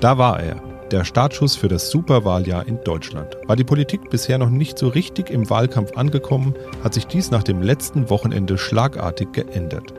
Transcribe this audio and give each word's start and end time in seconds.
Da 0.00 0.18
war 0.18 0.40
er, 0.40 0.62
der 0.90 1.04
Startschuss 1.04 1.56
für 1.56 1.68
das 1.68 1.90
Superwahljahr 1.90 2.66
in 2.68 2.78
Deutschland. 2.84 3.36
War 3.46 3.56
die 3.56 3.64
Politik 3.64 4.10
bisher 4.10 4.38
noch 4.38 4.50
nicht 4.50 4.78
so 4.78 4.88
richtig 4.88 5.30
im 5.30 5.50
Wahlkampf 5.50 5.96
angekommen, 5.96 6.54
hat 6.84 6.94
sich 6.94 7.06
dies 7.06 7.30
nach 7.30 7.42
dem 7.42 7.60
letzten 7.60 8.08
Wochenende 8.08 8.58
schlagartig 8.58 9.32
geändert. 9.32 9.94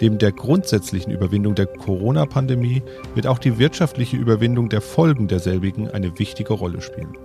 Neben 0.00 0.18
der 0.18 0.32
grundsätzlichen 0.32 1.12
Überwindung 1.12 1.54
der 1.54 1.66
Corona-Pandemie 1.66 2.82
wird 3.14 3.26
auch 3.26 3.38
die 3.38 3.58
wirtschaftliche 3.58 4.16
Überwindung 4.16 4.70
der 4.70 4.80
Folgen 4.80 5.28
derselbigen 5.28 5.90
eine 5.90 6.18
wichtige 6.18 6.54
Rolle 6.54 6.80
spielen. 6.80 7.18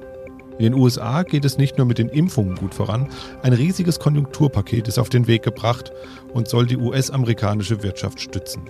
In 0.58 0.64
den 0.64 0.74
USA 0.74 1.24
geht 1.24 1.46
es 1.46 1.58
nicht 1.58 1.78
nur 1.78 1.86
mit 1.86 1.98
den 1.98 2.10
Impfungen 2.10 2.56
gut 2.56 2.74
voran, 2.74 3.10
ein 3.44 3.54
riesiges 3.54 4.00
Konjunkturpaket 4.00 4.88
ist 4.88 5.00
auf 5.00 5.10
den 5.10 5.28
Weg 5.28 5.44
gebracht 5.44 5.92
und 6.34 6.48
soll 6.48 6.66
die 6.66 6.78
US-amerikanische 6.78 7.84
Wirtschaft 7.84 8.20
stützen. 8.20 8.64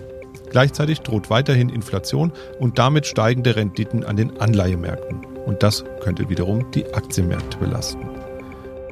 Gleichzeitig 0.50 1.00
droht 1.00 1.30
weiterhin 1.30 1.68
Inflation 1.68 2.32
und 2.58 2.78
damit 2.78 3.06
steigende 3.06 3.56
Renditen 3.56 4.04
an 4.04 4.16
den 4.16 4.40
Anleihemärkten. 4.40 5.24
Und 5.44 5.62
das 5.62 5.84
könnte 6.00 6.28
wiederum 6.28 6.70
die 6.72 6.92
Aktienmärkte 6.94 7.58
belasten. 7.58 8.08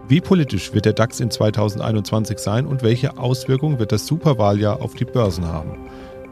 Wie 0.06 0.20
politisch 0.20 0.74
wird 0.74 0.84
der 0.84 0.92
DAX 0.92 1.20
in 1.20 1.30
2021 1.30 2.38
sein 2.38 2.66
und 2.66 2.82
welche 2.82 3.16
Auswirkungen 3.16 3.78
wird 3.78 3.90
das 3.90 4.06
Superwahljahr 4.06 4.82
auf 4.82 4.94
die 4.94 5.06
Börsen 5.06 5.46
haben? 5.46 5.88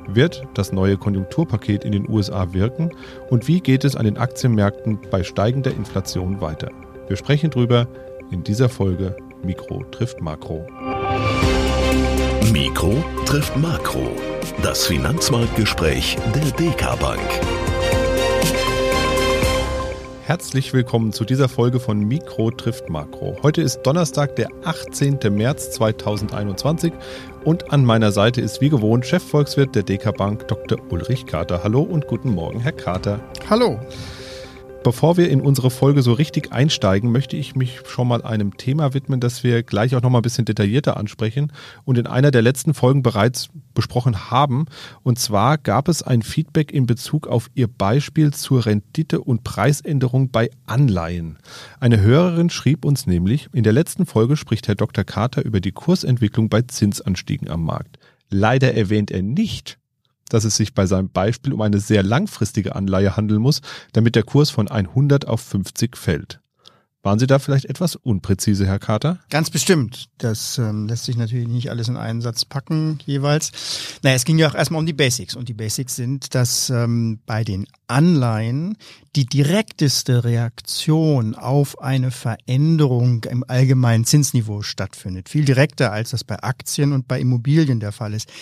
Wird 0.09 0.43
das 0.55 0.73
neue 0.73 0.99
Konjunkturpaket 0.99 1.85
in 1.85 1.93
den 1.93 2.09
USA 2.09 2.53
wirken 2.53 2.91
und 3.31 3.49
wie 3.49 3.61
geht 3.61 3.85
es 3.85 3.97
an 3.97 4.05
den 4.05 4.19
Aktienmärkten 4.19 4.99
bei 5.11 5.23
steigender 5.23 5.71
Inflation 5.71 6.41
weiter? 6.41 6.69
Wir 7.09 7.17
sprechen 7.17 7.51
drüber 7.51 7.89
in 8.31 8.43
dieser 8.45 8.69
Folge 8.69 9.17
Mikro 9.43 9.85
trifft 9.91 10.21
Makro. 10.21 10.67
Mikro 12.53 13.03
trifft 13.27 13.57
Makro. 13.57 14.32
Das 14.63 14.87
Finanzmarktgespräch 14.87 16.17
der 16.35 16.43
DK 16.53 16.99
Bank. 16.99 17.21
Herzlich 20.25 20.73
willkommen 20.73 21.13
zu 21.13 21.25
dieser 21.25 21.49
Folge 21.49 21.79
von 21.79 22.01
Mikro 22.01 22.51
trifft 22.51 22.89
Makro. 22.89 23.37
Heute 23.45 23.63
ist 23.63 23.83
Donnerstag, 23.83 24.35
der 24.35 24.49
18. 24.65 25.21
März 25.31 25.71
2021 25.73 26.93
und 27.45 27.73
an 27.73 27.85
meiner 27.85 28.11
Seite 28.11 28.41
ist 28.41 28.61
wie 28.61 28.69
gewohnt 28.69 29.07
Chefvolkswirt 29.07 29.77
der 29.77 29.85
DK 29.85 30.17
Bank 30.17 30.49
Dr. 30.49 30.79
Ulrich 30.91 31.27
Kater. 31.27 31.63
Hallo 31.63 31.83
und 31.83 32.09
guten 32.09 32.35
Morgen, 32.35 32.59
Herr 32.59 32.73
Kater. 32.73 33.21
Hallo. 33.49 33.79
Bevor 34.83 35.17
wir 35.17 35.31
in 35.31 35.41
unsere 35.41 35.71
Folge 35.71 36.03
so 36.03 36.13
richtig 36.13 36.51
einsteigen, 36.51 37.13
möchte 37.13 37.37
ich 37.37 37.55
mich 37.55 37.83
schon 37.87 38.09
mal 38.09 38.23
einem 38.23 38.57
Thema 38.57 38.95
widmen, 38.95 39.21
das 39.21 39.45
wir 39.45 39.63
gleich 39.63 39.95
auch 39.95 40.03
noch 40.03 40.11
mal 40.11 40.19
ein 40.19 40.23
bisschen 40.23 40.45
detaillierter 40.45 40.97
ansprechen 40.97 41.53
und 41.85 41.99
in 41.99 42.09
einer 42.09 42.33
der 42.33 42.43
letzten 42.43 42.75
Folgen 42.75 43.05
bereits 43.05 43.51
besprochen 43.73 44.31
haben. 44.31 44.67
Und 45.03 45.19
zwar 45.19 45.59
gab 45.59 45.89
es 45.89 46.03
ein 46.03 46.23
Feedback 46.23 46.73
in 46.73 46.87
Bezug 46.87 47.27
auf 47.27 47.51
Ihr 47.55 47.69
Beispiel 47.69 48.33
zur 48.33 48.67
Rendite- 48.67 49.21
und 49.21 49.45
Preisänderung 49.45 50.31
bei 50.31 50.51
Anleihen. 50.67 51.39
Eine 51.81 52.01
Hörerin 52.01 52.51
schrieb 52.51 52.85
uns 52.85 53.07
nämlich, 53.07 53.49
in 53.53 53.65
der 53.65 53.73
letzten 53.73 54.07
Folge 54.07 54.37
spricht 54.37 54.69
Herr 54.69 54.75
Dr. 54.75 55.05
Carter 55.05 55.45
über 55.45 55.61
die 55.61 55.73
Kursentwicklung 55.73 56.49
bei 56.49 56.63
Zinsanstiegen 56.63 57.49
am 57.49 57.65
Markt. 57.65 57.99
Leider 58.29 58.75
erwähnt 58.75 59.11
er 59.11 59.23
nicht, 59.23 59.79
dass 60.29 60.45
es 60.45 60.57
sich 60.57 60.75
bei 60.75 60.87
seinem 60.87 61.11
Beispiel 61.11 61.53
um 61.53 61.61
eine 61.61 61.79
sehr 61.79 62.03
langfristige 62.03 62.75
Anleihe 62.75 63.17
handeln 63.17 63.41
muss, 63.41 63.61
damit 63.93 64.17
der 64.17 64.23
Kurs 64.23 64.51
von 64.51 64.69
100 64.69 65.29
auf 65.29 65.41
50 65.41 65.97
fällt. 65.97 66.42
Waren 67.05 67.19
Sie 67.19 67.27
da 67.27 67.41
vielleicht 67.41 67.65
etwas 67.65 67.97
unpräzise, 67.97 68.65
Herr 68.65 68.79
Carter? 68.79 69.19
Ganz 69.29 69.51
bestimmt. 69.51 70.09
Das 70.19 70.57
ähm, 70.59 70.87
lässt 70.87 71.05
sich 71.05 71.17
natürlich 71.17 71.49
nicht 71.49 71.69
alles 71.69 71.89
in 71.89 71.97
einen 71.97 72.21
Satz 72.21 72.45
packen 72.45 73.01
jeweils. 73.05 73.51
Naja, 74.03 74.15
es 74.15 74.25
ging 74.25 74.39
ja 74.39 74.49
auch 74.49 74.55
erstmal 74.55 74.79
um 74.79 74.87
die 74.87 74.93
Basics. 74.93 75.35
Und 75.35 75.49
die 75.49 75.55
Basics 75.55 75.97
sind, 75.97 76.37
dass 76.37 76.71
ähm, 76.71 77.19
bei 77.27 77.43
den 77.43 77.67
Anleihen 77.89 78.77
die 79.17 79.27
direkteste 79.27 80.25
Reaktion 80.25 81.35
auf 81.35 81.81
eine 81.81 82.11
Veränderung 82.13 83.25
im 83.25 83.45
allgemeinen 83.47 84.05
Zinsniveau 84.05 84.63
stattfindet. 84.63 85.29
Viel 85.29 85.45
direkter, 85.45 85.93
als 85.93 86.11
das 86.11 86.23
bei 86.23 86.41
Aktien 86.43 86.93
und 86.93 87.09
bei 87.09 87.21
Immobilien 87.21 87.81
der 87.81 87.93
Fall 87.93 88.15
ist. 88.15 88.33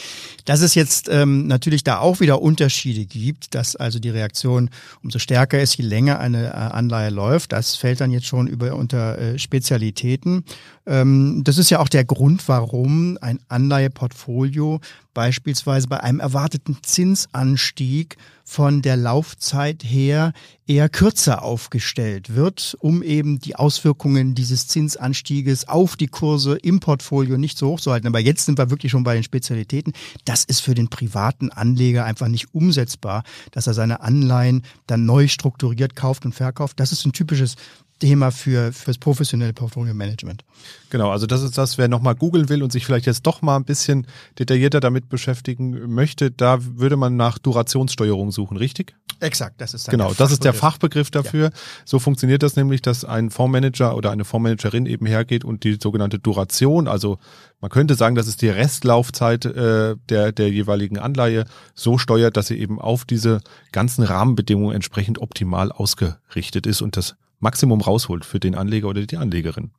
Dass 0.44 0.60
es 0.60 0.74
jetzt 0.74 1.08
ähm, 1.10 1.46
natürlich 1.46 1.82
da 1.82 1.98
auch 1.98 2.20
wieder 2.20 2.42
Unterschiede 2.42 3.06
gibt, 3.06 3.54
dass 3.54 3.74
also 3.74 3.98
die 3.98 4.10
Reaktion 4.10 4.68
umso 5.02 5.18
stärker 5.18 5.60
ist, 5.60 5.76
je 5.76 5.84
länger 5.84 6.20
eine 6.20 6.48
äh, 6.48 6.50
Anleihe 6.50 7.10
läuft, 7.10 7.52
das 7.52 7.74
fällt 7.74 8.00
dann 8.00 8.12
jetzt 8.12 8.26
schon 8.26 8.49
über 8.50 8.74
unter 8.76 9.18
äh, 9.18 9.38
Spezialitäten. 9.38 10.44
Ähm, 10.86 11.42
das 11.44 11.58
ist 11.58 11.70
ja 11.70 11.80
auch 11.80 11.88
der 11.88 12.04
Grund, 12.04 12.48
warum 12.48 13.16
ein 13.20 13.38
Anleiheportfolio 13.48 14.80
beispielsweise 15.14 15.88
bei 15.88 16.00
einem 16.00 16.20
erwarteten 16.20 16.78
Zinsanstieg 16.82 18.16
von 18.44 18.82
der 18.82 18.96
Laufzeit 18.96 19.82
her 19.84 20.32
eher 20.66 20.88
kürzer 20.88 21.42
aufgestellt 21.42 22.34
wird, 22.34 22.76
um 22.80 23.02
eben 23.02 23.38
die 23.38 23.56
Auswirkungen 23.56 24.34
dieses 24.34 24.66
Zinsanstieges 24.66 25.68
auf 25.68 25.96
die 25.96 26.08
Kurse 26.08 26.56
im 26.56 26.80
Portfolio 26.80 27.38
nicht 27.38 27.58
so 27.58 27.68
hoch 27.68 27.80
zu 27.80 27.92
halten. 27.92 28.06
Aber 28.06 28.20
jetzt 28.20 28.46
sind 28.46 28.58
wir 28.58 28.70
wirklich 28.70 28.92
schon 28.92 29.04
bei 29.04 29.14
den 29.14 29.22
Spezialitäten. 29.22 29.92
Das 30.24 30.44
ist 30.44 30.60
für 30.60 30.74
den 30.74 30.88
privaten 30.88 31.50
Anleger 31.50 32.04
einfach 32.04 32.28
nicht 32.28 32.54
umsetzbar, 32.54 33.22
dass 33.50 33.66
er 33.66 33.74
seine 33.74 34.00
Anleihen 34.00 34.62
dann 34.86 35.06
neu 35.06 35.28
strukturiert 35.28 35.96
kauft 35.96 36.24
und 36.24 36.34
verkauft. 36.34 36.80
Das 36.80 36.92
ist 36.92 37.04
ein 37.04 37.12
typisches 37.12 37.56
Thema 38.00 38.32
für 38.32 38.72
fürs 38.72 38.98
professionelle 38.98 39.52
Portfolio 39.52 39.94
Management. 39.94 40.44
Genau, 40.90 41.10
also 41.10 41.26
das 41.26 41.42
ist 41.42 41.56
das, 41.56 41.78
wer 41.78 41.86
nochmal 41.86 42.16
googeln 42.16 42.48
will 42.48 42.62
und 42.62 42.72
sich 42.72 42.84
vielleicht 42.84 43.06
jetzt 43.06 43.22
doch 43.26 43.42
mal 43.42 43.56
ein 43.56 43.64
bisschen 43.64 44.06
detaillierter 44.38 44.80
damit 44.80 45.08
beschäftigen 45.08 45.94
möchte, 45.94 46.30
da 46.30 46.58
würde 46.60 46.96
man 46.96 47.16
nach 47.16 47.38
Durationssteuerung 47.38 48.32
suchen, 48.32 48.56
richtig? 48.56 48.96
Exakt, 49.20 49.60
das 49.60 49.74
ist 49.74 49.86
dann 49.86 49.92
Genau, 49.92 50.14
das 50.14 50.32
ist 50.32 50.44
der 50.44 50.54
Fachbegriff 50.54 51.10
dafür. 51.10 51.46
Ja. 51.46 51.50
So 51.84 51.98
funktioniert 51.98 52.42
das 52.42 52.56
nämlich, 52.56 52.80
dass 52.80 53.04
ein 53.04 53.30
Fondsmanager 53.30 53.94
oder 53.94 54.10
eine 54.10 54.24
Fondsmanagerin 54.24 54.86
eben 54.86 55.06
hergeht 55.06 55.44
und 55.44 55.62
die 55.62 55.78
sogenannte 55.80 56.18
Duration, 56.18 56.88
also 56.88 57.18
man 57.60 57.70
könnte 57.70 57.94
sagen, 57.94 58.16
das 58.16 58.26
ist 58.26 58.40
die 58.40 58.48
Restlaufzeit 58.48 59.44
äh, 59.44 59.96
der, 60.08 60.32
der 60.32 60.48
jeweiligen 60.48 60.98
Anleihe, 60.98 61.44
so 61.74 61.98
steuert, 61.98 62.38
dass 62.38 62.46
sie 62.46 62.58
eben 62.58 62.80
auf 62.80 63.04
diese 63.04 63.42
ganzen 63.72 64.02
Rahmenbedingungen 64.02 64.74
entsprechend 64.74 65.20
optimal 65.20 65.70
ausgerichtet 65.70 66.66
ist 66.66 66.80
und 66.80 66.96
das 66.96 67.16
Maximum 67.40 67.80
rausholt 67.80 68.24
für 68.24 68.38
den 68.38 68.54
Anleger 68.54 68.88
oder 68.88 69.04
die 69.04 69.16
Anlegerin. 69.16 69.70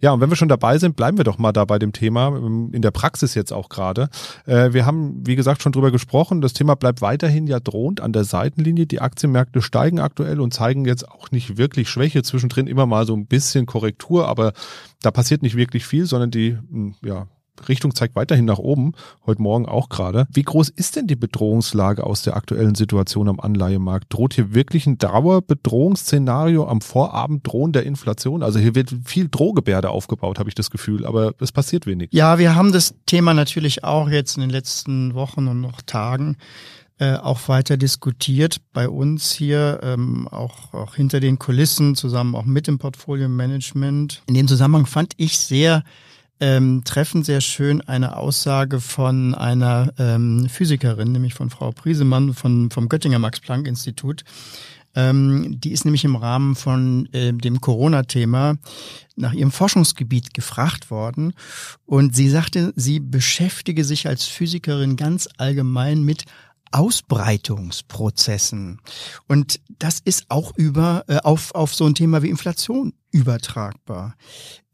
Ja, 0.00 0.12
und 0.12 0.20
wenn 0.20 0.30
wir 0.30 0.36
schon 0.36 0.48
dabei 0.48 0.78
sind, 0.78 0.96
bleiben 0.96 1.18
wir 1.18 1.24
doch 1.24 1.38
mal 1.38 1.52
da 1.52 1.64
bei 1.64 1.78
dem 1.78 1.92
Thema, 1.92 2.28
ähm, 2.28 2.70
in 2.72 2.82
der 2.82 2.90
Praxis 2.90 3.34
jetzt 3.34 3.52
auch 3.52 3.68
gerade. 3.68 4.08
Äh, 4.46 4.72
wir 4.72 4.86
haben, 4.86 5.26
wie 5.26 5.36
gesagt, 5.36 5.62
schon 5.62 5.72
drüber 5.72 5.90
gesprochen. 5.90 6.40
Das 6.40 6.54
Thema 6.54 6.74
bleibt 6.74 7.02
weiterhin 7.02 7.46
ja 7.46 7.60
drohend 7.60 8.00
an 8.00 8.12
der 8.12 8.24
Seitenlinie. 8.24 8.86
Die 8.86 9.00
Aktienmärkte 9.00 9.62
steigen 9.62 10.00
aktuell 10.00 10.40
und 10.40 10.54
zeigen 10.54 10.84
jetzt 10.86 11.08
auch 11.08 11.30
nicht 11.30 11.58
wirklich 11.58 11.88
Schwäche. 11.88 12.22
Zwischendrin 12.22 12.66
immer 12.66 12.86
mal 12.86 13.06
so 13.06 13.14
ein 13.14 13.26
bisschen 13.26 13.66
Korrektur, 13.66 14.26
aber 14.26 14.52
da 15.02 15.10
passiert 15.10 15.42
nicht 15.42 15.56
wirklich 15.56 15.86
viel, 15.86 16.06
sondern 16.06 16.30
die 16.30 16.56
hm, 16.70 16.94
ja, 17.02 17.26
Richtung 17.68 17.94
zeigt 17.94 18.16
weiterhin 18.16 18.44
nach 18.44 18.58
oben, 18.58 18.92
heute 19.26 19.42
Morgen 19.42 19.66
auch 19.66 19.88
gerade. 19.88 20.26
Wie 20.32 20.42
groß 20.42 20.68
ist 20.70 20.96
denn 20.96 21.06
die 21.06 21.16
Bedrohungslage 21.16 22.04
aus 22.04 22.22
der 22.22 22.36
aktuellen 22.36 22.74
Situation 22.74 23.28
am 23.28 23.40
Anleihemarkt? 23.40 24.12
Droht 24.12 24.34
hier 24.34 24.54
wirklich 24.54 24.86
ein 24.86 24.98
Dauerbedrohungsszenario 24.98 26.66
am 26.66 26.80
Vorabend 26.80 27.46
drohender 27.46 27.82
Inflation? 27.82 28.42
Also 28.42 28.58
hier 28.58 28.74
wird 28.74 28.94
viel 29.04 29.28
Drohgebärde 29.30 29.90
aufgebaut, 29.90 30.38
habe 30.38 30.48
ich 30.48 30.54
das 30.54 30.70
Gefühl, 30.70 31.06
aber 31.06 31.34
es 31.40 31.52
passiert 31.52 31.86
wenig. 31.86 32.10
Ja, 32.12 32.38
wir 32.38 32.54
haben 32.54 32.72
das 32.72 32.94
Thema 33.06 33.34
natürlich 33.34 33.84
auch 33.84 34.08
jetzt 34.08 34.36
in 34.36 34.42
den 34.42 34.50
letzten 34.50 35.14
Wochen 35.14 35.48
und 35.48 35.60
noch 35.60 35.82
Tagen 35.82 36.36
äh, 36.98 37.16
auch 37.16 37.48
weiter 37.48 37.76
diskutiert 37.76 38.58
bei 38.72 38.88
uns 38.88 39.32
hier, 39.32 39.80
ähm, 39.82 40.28
auch, 40.28 40.72
auch 40.74 40.94
hinter 40.94 41.18
den 41.18 41.40
Kulissen, 41.40 41.96
zusammen 41.96 42.36
auch 42.36 42.44
mit 42.44 42.68
dem 42.68 42.78
Portfolio 42.78 43.28
Management. 43.28 44.22
In 44.28 44.34
dem 44.34 44.46
Zusammenhang 44.46 44.86
fand 44.86 45.12
ich 45.16 45.38
sehr 45.38 45.82
ähm, 46.40 46.82
treffen 46.84 47.22
sehr 47.22 47.40
schön 47.40 47.80
eine 47.80 48.16
Aussage 48.16 48.80
von 48.80 49.34
einer 49.34 49.92
ähm, 49.98 50.48
Physikerin, 50.48 51.12
nämlich 51.12 51.34
von 51.34 51.50
Frau 51.50 51.70
Priesemann 51.72 52.34
von, 52.34 52.70
vom 52.70 52.88
Göttinger 52.88 53.18
Max-Planck-Institut. 53.18 54.24
Ähm, 54.96 55.60
die 55.60 55.72
ist 55.72 55.84
nämlich 55.84 56.04
im 56.04 56.16
Rahmen 56.16 56.54
von 56.54 57.08
äh, 57.12 57.32
dem 57.32 57.60
Corona-Thema 57.60 58.56
nach 59.16 59.32
ihrem 59.32 59.50
Forschungsgebiet 59.50 60.34
gefragt 60.34 60.90
worden. 60.90 61.34
Und 61.84 62.14
sie 62.14 62.28
sagte, 62.28 62.72
sie 62.76 63.00
beschäftige 63.00 63.84
sich 63.84 64.06
als 64.06 64.24
Physikerin 64.24 64.96
ganz 64.96 65.28
allgemein 65.36 66.02
mit 66.02 66.24
Ausbreitungsprozessen. 66.74 68.80
Und 69.28 69.60
das 69.78 70.00
ist 70.04 70.24
auch 70.28 70.52
über 70.56 71.04
äh, 71.06 71.18
auf, 71.18 71.54
auf 71.54 71.72
so 71.72 71.86
ein 71.86 71.94
Thema 71.94 72.22
wie 72.22 72.30
Inflation 72.30 72.94
übertragbar. 73.12 74.16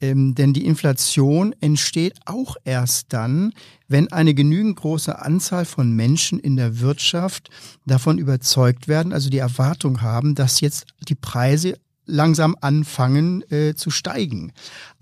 Ähm, 0.00 0.34
denn 0.34 0.54
die 0.54 0.64
Inflation 0.64 1.54
entsteht 1.60 2.18
auch 2.24 2.56
erst 2.64 3.12
dann, 3.12 3.52
wenn 3.86 4.10
eine 4.10 4.32
genügend 4.32 4.76
große 4.76 5.20
Anzahl 5.20 5.66
von 5.66 5.92
Menschen 5.92 6.40
in 6.40 6.56
der 6.56 6.80
Wirtschaft 6.80 7.50
davon 7.84 8.16
überzeugt 8.16 8.88
werden, 8.88 9.12
also 9.12 9.28
die 9.28 9.38
Erwartung 9.38 10.00
haben, 10.00 10.34
dass 10.34 10.62
jetzt 10.62 10.86
die 11.06 11.14
Preise 11.14 11.74
langsam 12.06 12.56
anfangen 12.62 13.42
äh, 13.50 13.74
zu 13.74 13.90
steigen. 13.90 14.52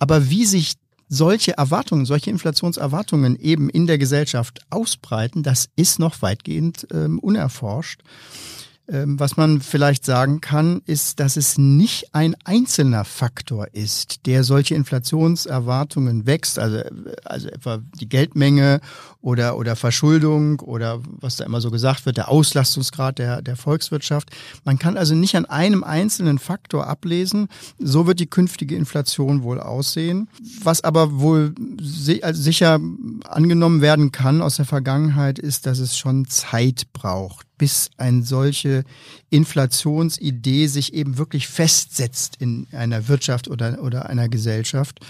Aber 0.00 0.30
wie 0.30 0.44
sich 0.44 0.74
solche 1.08 1.56
Erwartungen, 1.56 2.04
solche 2.04 2.30
Inflationserwartungen 2.30 3.38
eben 3.40 3.70
in 3.70 3.86
der 3.86 3.98
Gesellschaft 3.98 4.60
ausbreiten, 4.70 5.42
das 5.42 5.68
ist 5.76 5.98
noch 5.98 6.22
weitgehend 6.22 6.86
ähm, 6.92 7.18
unerforscht. 7.18 8.02
Ähm, 8.90 9.20
was 9.20 9.36
man 9.36 9.60
vielleicht 9.60 10.06
sagen 10.06 10.40
kann, 10.40 10.80
ist, 10.86 11.20
dass 11.20 11.36
es 11.36 11.58
nicht 11.58 12.14
ein 12.14 12.34
einzelner 12.44 13.04
Faktor 13.04 13.68
ist, 13.72 14.24
der 14.24 14.44
solche 14.44 14.74
Inflationserwartungen 14.74 16.26
wächst, 16.26 16.58
also, 16.58 16.80
also 17.24 17.48
etwa 17.48 17.80
die 18.00 18.08
Geldmenge 18.08 18.80
oder, 19.20 19.58
oder 19.58 19.76
Verschuldung 19.76 20.60
oder 20.60 21.00
was 21.04 21.36
da 21.36 21.44
immer 21.44 21.60
so 21.60 21.70
gesagt 21.70 22.06
wird, 22.06 22.16
der 22.16 22.30
Auslastungsgrad 22.30 23.18
der, 23.18 23.42
der 23.42 23.56
Volkswirtschaft. 23.56 24.30
Man 24.64 24.78
kann 24.78 24.96
also 24.96 25.14
nicht 25.14 25.36
an 25.36 25.44
einem 25.44 25.84
einzelnen 25.84 26.38
Faktor 26.38 26.86
ablesen, 26.86 27.48
so 27.78 28.06
wird 28.06 28.20
die 28.20 28.30
künftige 28.30 28.74
Inflation 28.74 29.42
wohl 29.42 29.60
aussehen. 29.60 30.28
Was 30.62 30.82
aber 30.82 31.20
wohl 31.20 31.54
also 32.22 32.42
sicher 32.42 32.80
angenommen 33.28 33.82
werden 33.82 34.12
kann 34.12 34.40
aus 34.40 34.56
der 34.56 34.64
Vergangenheit, 34.64 35.38
ist, 35.38 35.66
dass 35.66 35.78
es 35.78 35.98
schon 35.98 36.26
Zeit 36.26 36.86
braucht 36.94 37.47
bis 37.58 37.90
eine 37.96 38.22
solche 38.22 38.84
Inflationsidee 39.30 40.66
sich 40.68 40.94
eben 40.94 41.18
wirklich 41.18 41.48
festsetzt 41.48 42.36
in 42.38 42.66
einer 42.72 43.08
Wirtschaft 43.08 43.48
oder, 43.48 43.82
oder 43.82 44.08
einer 44.08 44.28
Gesellschaft. 44.28 45.00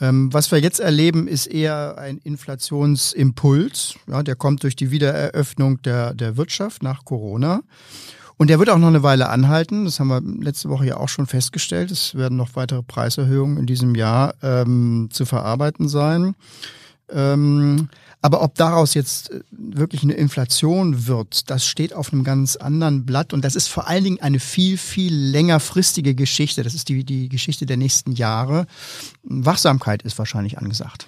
Ähm, 0.00 0.32
was 0.32 0.52
wir 0.52 0.60
jetzt 0.60 0.78
erleben, 0.78 1.26
ist 1.26 1.46
eher 1.46 1.98
ein 1.98 2.18
Inflationsimpuls. 2.18 3.94
Ja, 4.06 4.22
der 4.22 4.36
kommt 4.36 4.62
durch 4.62 4.76
die 4.76 4.90
Wiedereröffnung 4.90 5.82
der, 5.82 6.14
der 6.14 6.36
Wirtschaft 6.36 6.82
nach 6.82 7.04
Corona. 7.04 7.62
Und 8.36 8.50
der 8.50 8.60
wird 8.60 8.70
auch 8.70 8.78
noch 8.78 8.88
eine 8.88 9.02
Weile 9.02 9.28
anhalten. 9.28 9.84
Das 9.84 9.98
haben 9.98 10.08
wir 10.08 10.20
letzte 10.20 10.68
Woche 10.68 10.86
ja 10.86 10.96
auch 10.96 11.08
schon 11.08 11.26
festgestellt. 11.26 11.90
Es 11.90 12.14
werden 12.14 12.38
noch 12.38 12.54
weitere 12.54 12.84
Preiserhöhungen 12.84 13.58
in 13.58 13.66
diesem 13.66 13.96
Jahr 13.96 14.34
ähm, 14.42 15.08
zu 15.10 15.26
verarbeiten 15.26 15.88
sein. 15.88 16.36
Ähm, 17.10 17.88
aber 18.20 18.42
ob 18.42 18.56
daraus 18.56 18.94
jetzt 18.94 19.30
äh, 19.30 19.40
wirklich 19.50 20.02
eine 20.02 20.14
Inflation 20.14 21.06
wird, 21.06 21.50
das 21.50 21.66
steht 21.66 21.92
auf 21.92 22.12
einem 22.12 22.24
ganz 22.24 22.56
anderen 22.56 23.06
Blatt. 23.06 23.32
Und 23.32 23.44
das 23.44 23.54
ist 23.54 23.68
vor 23.68 23.86
allen 23.86 24.04
Dingen 24.04 24.20
eine 24.20 24.40
viel, 24.40 24.76
viel 24.76 25.14
längerfristige 25.14 26.14
Geschichte. 26.14 26.62
Das 26.62 26.74
ist 26.74 26.88
die, 26.88 27.04
die 27.04 27.28
Geschichte 27.28 27.66
der 27.66 27.76
nächsten 27.76 28.12
Jahre. 28.12 28.66
Wachsamkeit 29.22 30.02
ist 30.02 30.18
wahrscheinlich 30.18 30.58
angesagt. 30.58 31.06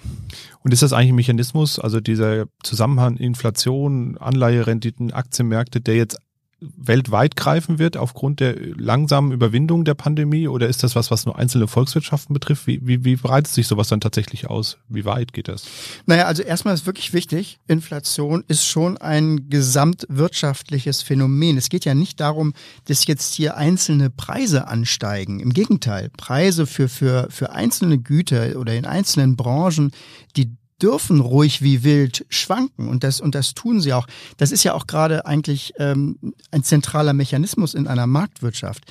Und 0.63 0.71
ist 0.71 0.83
das 0.83 0.93
eigentlich 0.93 1.09
ein 1.09 1.15
Mechanismus, 1.15 1.79
also 1.79 1.99
dieser 1.99 2.45
Zusammenhang 2.63 3.17
Inflation, 3.17 4.17
Anleiherenditen, 4.17 5.11
Aktienmärkte, 5.11 5.81
der 5.81 5.95
jetzt 5.95 6.17
weltweit 6.61 7.35
greifen 7.35 7.79
wird 7.79 7.97
aufgrund 7.97 8.39
der 8.39 8.55
langsamen 8.77 9.31
Überwindung 9.31 9.83
der 9.83 9.95
Pandemie 9.95 10.47
oder 10.47 10.67
ist 10.67 10.83
das 10.83 10.95
was, 10.95 11.09
was 11.09 11.25
nur 11.25 11.37
einzelne 11.37 11.67
Volkswirtschaften 11.67 12.33
betrifft? 12.33 12.67
Wie, 12.67 12.79
wie, 12.85 13.03
wie 13.03 13.15
breitet 13.15 13.51
sich 13.51 13.67
sowas 13.67 13.87
dann 13.87 13.99
tatsächlich 13.99 14.47
aus? 14.47 14.77
Wie 14.87 15.03
weit 15.03 15.33
geht 15.33 15.47
das? 15.47 15.65
Naja, 16.05 16.25
also 16.25 16.43
erstmal 16.43 16.75
ist 16.75 16.85
wirklich 16.85 17.13
wichtig, 17.13 17.59
Inflation 17.67 18.43
ist 18.47 18.67
schon 18.67 18.97
ein 18.97 19.49
gesamtwirtschaftliches 19.49 21.01
Phänomen. 21.01 21.57
Es 21.57 21.69
geht 21.69 21.85
ja 21.85 21.95
nicht 21.95 22.19
darum, 22.19 22.53
dass 22.85 23.07
jetzt 23.07 23.33
hier 23.33 23.57
einzelne 23.57 24.11
Preise 24.11 24.67
ansteigen. 24.67 25.39
Im 25.39 25.53
Gegenteil, 25.53 26.11
Preise 26.15 26.67
für, 26.67 26.89
für, 26.89 27.27
für 27.31 27.51
einzelne 27.53 27.97
Güter 27.97 28.59
oder 28.59 28.75
in 28.75 28.85
einzelnen 28.85 29.35
Branchen, 29.35 29.91
die 30.37 30.51
dürfen 30.81 31.19
ruhig 31.19 31.61
wie 31.61 31.83
wild 31.83 32.25
schwanken 32.29 32.87
und 32.87 33.03
das 33.03 33.21
und 33.21 33.35
das 33.35 33.53
tun 33.53 33.81
sie 33.81 33.93
auch. 33.93 34.07
Das 34.37 34.51
ist 34.51 34.63
ja 34.63 34.73
auch 34.73 34.87
gerade 34.87 35.25
eigentlich 35.25 35.73
ähm, 35.77 36.17
ein 36.51 36.63
zentraler 36.63 37.13
Mechanismus 37.13 37.73
in 37.73 37.87
einer 37.87 38.07
Marktwirtschaft. 38.07 38.83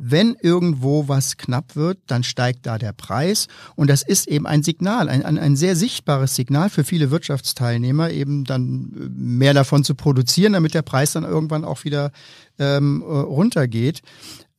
Wenn 0.00 0.36
irgendwo 0.40 1.08
was 1.08 1.38
knapp 1.38 1.74
wird, 1.74 1.98
dann 2.06 2.22
steigt 2.22 2.66
da 2.66 2.78
der 2.78 2.92
Preis. 2.92 3.48
Und 3.74 3.90
das 3.90 4.02
ist 4.02 4.28
eben 4.28 4.46
ein 4.46 4.62
Signal, 4.62 5.08
ein, 5.08 5.24
ein, 5.24 5.56
sehr 5.56 5.74
sichtbares 5.74 6.36
Signal 6.36 6.70
für 6.70 6.84
viele 6.84 7.10
Wirtschaftsteilnehmer, 7.10 8.10
eben 8.10 8.44
dann 8.44 8.92
äh, 8.96 9.08
mehr 9.10 9.54
davon 9.54 9.82
zu 9.82 9.96
produzieren, 9.96 10.52
damit 10.52 10.74
der 10.74 10.82
Preis 10.82 11.12
dann 11.12 11.24
irgendwann 11.24 11.64
auch 11.64 11.82
wieder 11.82 12.12
ähm, 12.60 13.02
äh, 13.02 13.06
runtergeht. 13.06 14.02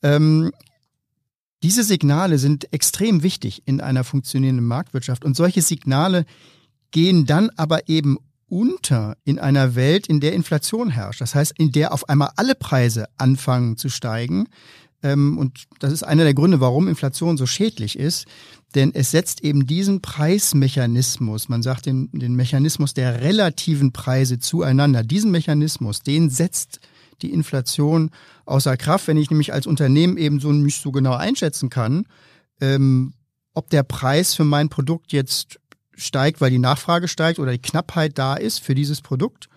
Ähm, 0.04 0.52
diese 1.64 1.84
Signale 1.84 2.38
sind 2.38 2.72
extrem 2.74 3.24
wichtig 3.24 3.64
in 3.66 3.80
einer 3.80 4.04
funktionierenden 4.04 4.66
Marktwirtschaft. 4.66 5.24
Und 5.24 5.38
solche 5.38 5.62
Signale 5.62 6.26
gehen 6.92 7.26
dann 7.26 7.50
aber 7.56 7.88
eben 7.88 8.18
unter 8.48 9.16
in 9.26 9.40
einer 9.40 9.76
Welt, 9.76 10.08
in 10.08 10.20
der 10.20 10.34
Inflation 10.34 10.90
herrscht. 10.90 11.22
Das 11.22 11.36
heißt, 11.36 11.54
in 11.58 11.72
der 11.72 11.94
auf 11.94 12.10
einmal 12.10 12.32
alle 12.36 12.56
Preise 12.56 13.08
anfangen 13.18 13.78
zu 13.78 13.90
steigen. 13.90 14.48
Ähm, 15.04 15.38
und 15.38 15.66
das 15.80 15.94
ist 15.94 16.04
einer 16.04 16.24
der 16.24 16.34
Gründe, 16.34 16.60
warum 16.60 16.88
Inflation 16.88 17.38
so 17.38 17.46
schädlich 17.46 17.98
ist. 17.98 18.26
Denn 18.76 18.94
es 18.94 19.12
setzt 19.12 19.44
eben 19.44 19.66
diesen 19.66 20.02
Preismechanismus, 20.02 21.50
man 21.50 21.64
sagt 21.64 21.86
den, 21.86 22.10
den 22.12 22.36
Mechanismus 22.36 22.94
der 22.94 23.22
relativen 23.22 23.92
Preise 23.92 24.40
zueinander, 24.40 25.04
diesen 25.04 25.32
Mechanismus, 25.32 26.02
den 26.02 26.30
setzt 26.30 26.80
die 27.22 27.32
Inflation 27.32 28.12
außer 28.46 28.78
Kraft, 28.78 29.08
wenn 29.08 29.18
ich 29.18 29.30
nämlich 29.30 29.54
als 29.54 29.68
Unternehmen 29.68 30.18
eben 30.18 30.40
so 30.40 30.52
nicht 30.52 30.82
so 30.82 30.92
genau 30.92 31.14
einschätzen 31.14 31.70
kann, 31.70 32.06
ähm, 32.62 33.14
ob 33.54 33.70
der 33.70 33.84
Preis 33.84 34.36
für 34.36 34.46
mein 34.46 34.70
Produkt 34.70 35.12
jetzt 35.12 35.60
steigt, 36.00 36.42
weil 36.42 36.52
die 36.52 36.60
Nachfrage 36.60 37.08
steigt 37.08 37.40
oder 37.40 37.52
die 37.52 37.62
Knappheit 37.62 38.18
da 38.18 38.36
ist 38.36 38.60
für 38.60 38.76
dieses 38.76 39.02
Produkt 39.02 39.50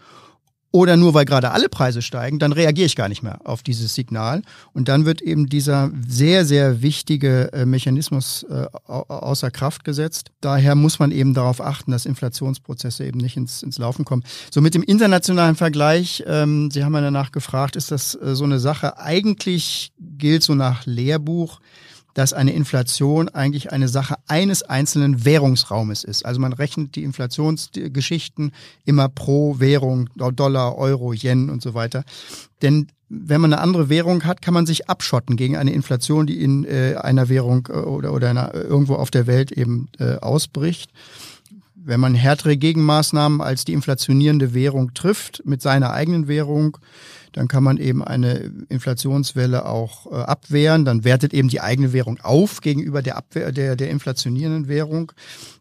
oder 0.73 0.97
nur 0.97 1.13
weil 1.13 1.27
gerade 1.27 1.51
alle 1.53 1.69
Preise 1.69 2.01
steigen, 2.01 2.39
dann 2.39 2.53
reagiere 2.53 2.87
ich 2.87 2.97
gar 2.97 3.09
nicht 3.09 3.23
mehr 3.23 3.41
auf 3.45 3.63
dieses 3.63 3.95
Signal. 3.95 4.43
Und 4.73 4.89
dann 4.89 5.05
wird 5.05 5.21
eben 5.21 5.47
dieser 5.47 5.93
sehr, 6.09 6.47
sehr 6.47 6.81
wichtige 6.81 7.53
äh, 7.53 7.67
Mechanismus 7.67 8.45
äh, 8.45 8.67
außer 8.87 9.51
Kraft 9.51 9.85
gesetzt. 9.85 10.31
Daher 10.41 10.75
muss 10.75 10.99
man 10.99 11.13
eben 11.13 11.35
darauf 11.35 11.61
achten, 11.61 11.91
dass 11.91 12.07
Inflationsprozesse 12.07 13.05
eben 13.05 13.21
nicht 13.21 13.37
ins, 13.37 13.63
ins 13.63 13.77
Laufen 13.77 14.07
kommen. 14.07 14.25
So 14.51 14.63
mit 14.63 14.75
dem 14.75 14.83
internationalen 14.83 15.57
Vergleich, 15.57 16.25
ähm, 16.27 16.71
Sie 16.71 16.83
haben 16.83 16.95
ja 16.95 17.03
danach 17.03 17.33
gefragt, 17.33 17.77
ist 17.77 17.91
das 17.91 18.15
äh, 18.15 18.35
so 18.35 18.45
eine 18.45 18.59
Sache? 18.59 18.99
Eigentlich 18.99 19.93
gilt 20.01 20.43
so 20.43 20.55
nach 20.55 20.87
Lehrbuch, 20.87 21.61
dass 22.15 22.33
eine 22.33 22.53
Inflation 22.53 23.29
eigentlich 23.29 23.73
eine 23.73 23.89
Sache 23.89 24.17
eines 24.27 24.63
einzelnen 24.63 25.25
Währungsraumes 25.25 26.05
ist. 26.05 26.25
Also 26.25 26.41
man 26.41 26.53
rechnet 26.53 26.95
die 26.97 27.05
Inflationsgeschichten 27.05 28.53
immer 28.85 29.09
pro 29.09 29.59
Währung, 29.61 30.09
Dollar, 30.17 30.77
Euro, 30.77 31.13
Yen 31.13 31.51
und 31.51 31.63
so 31.63 31.75
weiter. 31.75 32.05
Denn 32.61 32.89
wenn 33.15 33.43
man 33.43 33.53
eine 33.53 33.63
andere 33.63 33.91
Währung 33.91 34.25
hat, 34.25 34.41
kann 34.41 34.55
man 34.55 34.65
sich 34.65 34.89
abschotten 34.89 35.37
gegen 35.37 35.57
eine 35.57 35.73
Inflation, 35.73 36.27
die 36.27 36.41
in 36.41 36.65
äh, 36.65 36.97
einer 36.99 37.29
Währung 37.29 37.69
äh, 37.69 37.75
oder, 37.75 38.15
oder 38.15 38.31
einer, 38.31 38.55
irgendwo 38.55 38.95
auf 38.95 39.11
der 39.11 39.27
Welt 39.27 39.53
eben 39.53 39.89
äh, 39.99 40.17
ausbricht. 40.17 40.91
Wenn 41.75 42.01
man 42.01 42.15
härtere 42.15 42.57
Gegenmaßnahmen 42.57 43.41
als 43.43 43.65
die 43.65 43.75
inflationierende 43.75 44.55
Währung 44.55 44.95
trifft 44.95 45.43
mit 45.45 45.61
seiner 45.61 45.93
eigenen 45.93 46.27
Währung, 46.27 46.79
dann 47.33 47.49
kann 47.49 47.65
man 47.65 47.79
eben 47.79 48.05
eine 48.05 48.51
Inflationswelle 48.69 49.67
auch 49.67 50.11
äh, 50.11 50.15
abwehren. 50.17 50.85
Dann 50.85 51.05
wertet 51.05 51.33
eben 51.33 51.49
die 51.49 51.61
eigene 51.61 51.93
Währung 51.93 52.19
auf 52.23 52.61
gegenüber 52.61 53.03
der, 53.03 53.17
Abwehr, 53.17 53.53
der, 53.53 53.77
der 53.77 53.91
inflationierenden 53.91 54.69
Währung. 54.69 55.13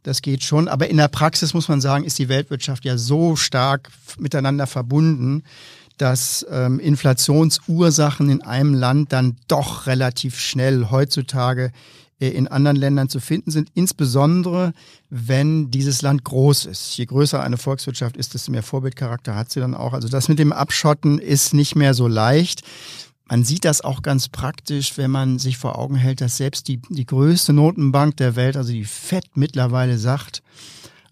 Das 0.03 0.21
geht 0.21 0.43
schon. 0.43 0.67
Aber 0.67 0.89
in 0.89 0.97
der 0.97 1.07
Praxis 1.07 1.53
muss 1.53 1.69
man 1.69 1.81
sagen, 1.81 2.03
ist 2.03 2.19
die 2.19 2.29
Weltwirtschaft 2.29 2.85
ja 2.85 2.97
so 2.97 3.35
stark 3.35 3.89
miteinander 4.19 4.67
verbunden, 4.67 5.43
dass 5.97 6.45
ähm, 6.49 6.79
Inflationsursachen 6.79 8.29
in 8.29 8.41
einem 8.41 8.73
Land 8.73 9.13
dann 9.13 9.37
doch 9.47 9.85
relativ 9.85 10.39
schnell 10.39 10.87
heutzutage 10.89 11.71
in 12.29 12.47
anderen 12.47 12.77
Ländern 12.77 13.09
zu 13.09 13.19
finden 13.19 13.51
sind, 13.51 13.69
insbesondere 13.73 14.73
wenn 15.09 15.71
dieses 15.71 16.01
Land 16.01 16.23
groß 16.23 16.65
ist. 16.65 16.97
Je 16.97 17.05
größer 17.05 17.41
eine 17.41 17.57
Volkswirtschaft 17.57 18.17
ist, 18.17 18.33
desto 18.33 18.51
mehr 18.51 18.63
Vorbildcharakter 18.63 19.35
hat 19.35 19.51
sie 19.51 19.59
dann 19.59 19.75
auch. 19.75 19.93
Also 19.93 20.07
das 20.07 20.29
mit 20.29 20.39
dem 20.39 20.53
Abschotten 20.53 21.19
ist 21.19 21.53
nicht 21.53 21.75
mehr 21.75 21.93
so 21.93 22.07
leicht. 22.07 22.61
Man 23.27 23.45
sieht 23.45 23.63
das 23.63 23.81
auch 23.81 24.01
ganz 24.01 24.27
praktisch, 24.27 24.97
wenn 24.97 25.09
man 25.09 25.39
sich 25.39 25.57
vor 25.57 25.79
Augen 25.79 25.95
hält, 25.95 26.19
dass 26.19 26.37
selbst 26.37 26.67
die, 26.67 26.81
die 26.89 27.05
größte 27.05 27.53
Notenbank 27.53 28.17
der 28.17 28.35
Welt, 28.35 28.57
also 28.57 28.73
die 28.73 28.83
FED 28.83 29.25
mittlerweile 29.35 29.97
sagt, 29.97 30.43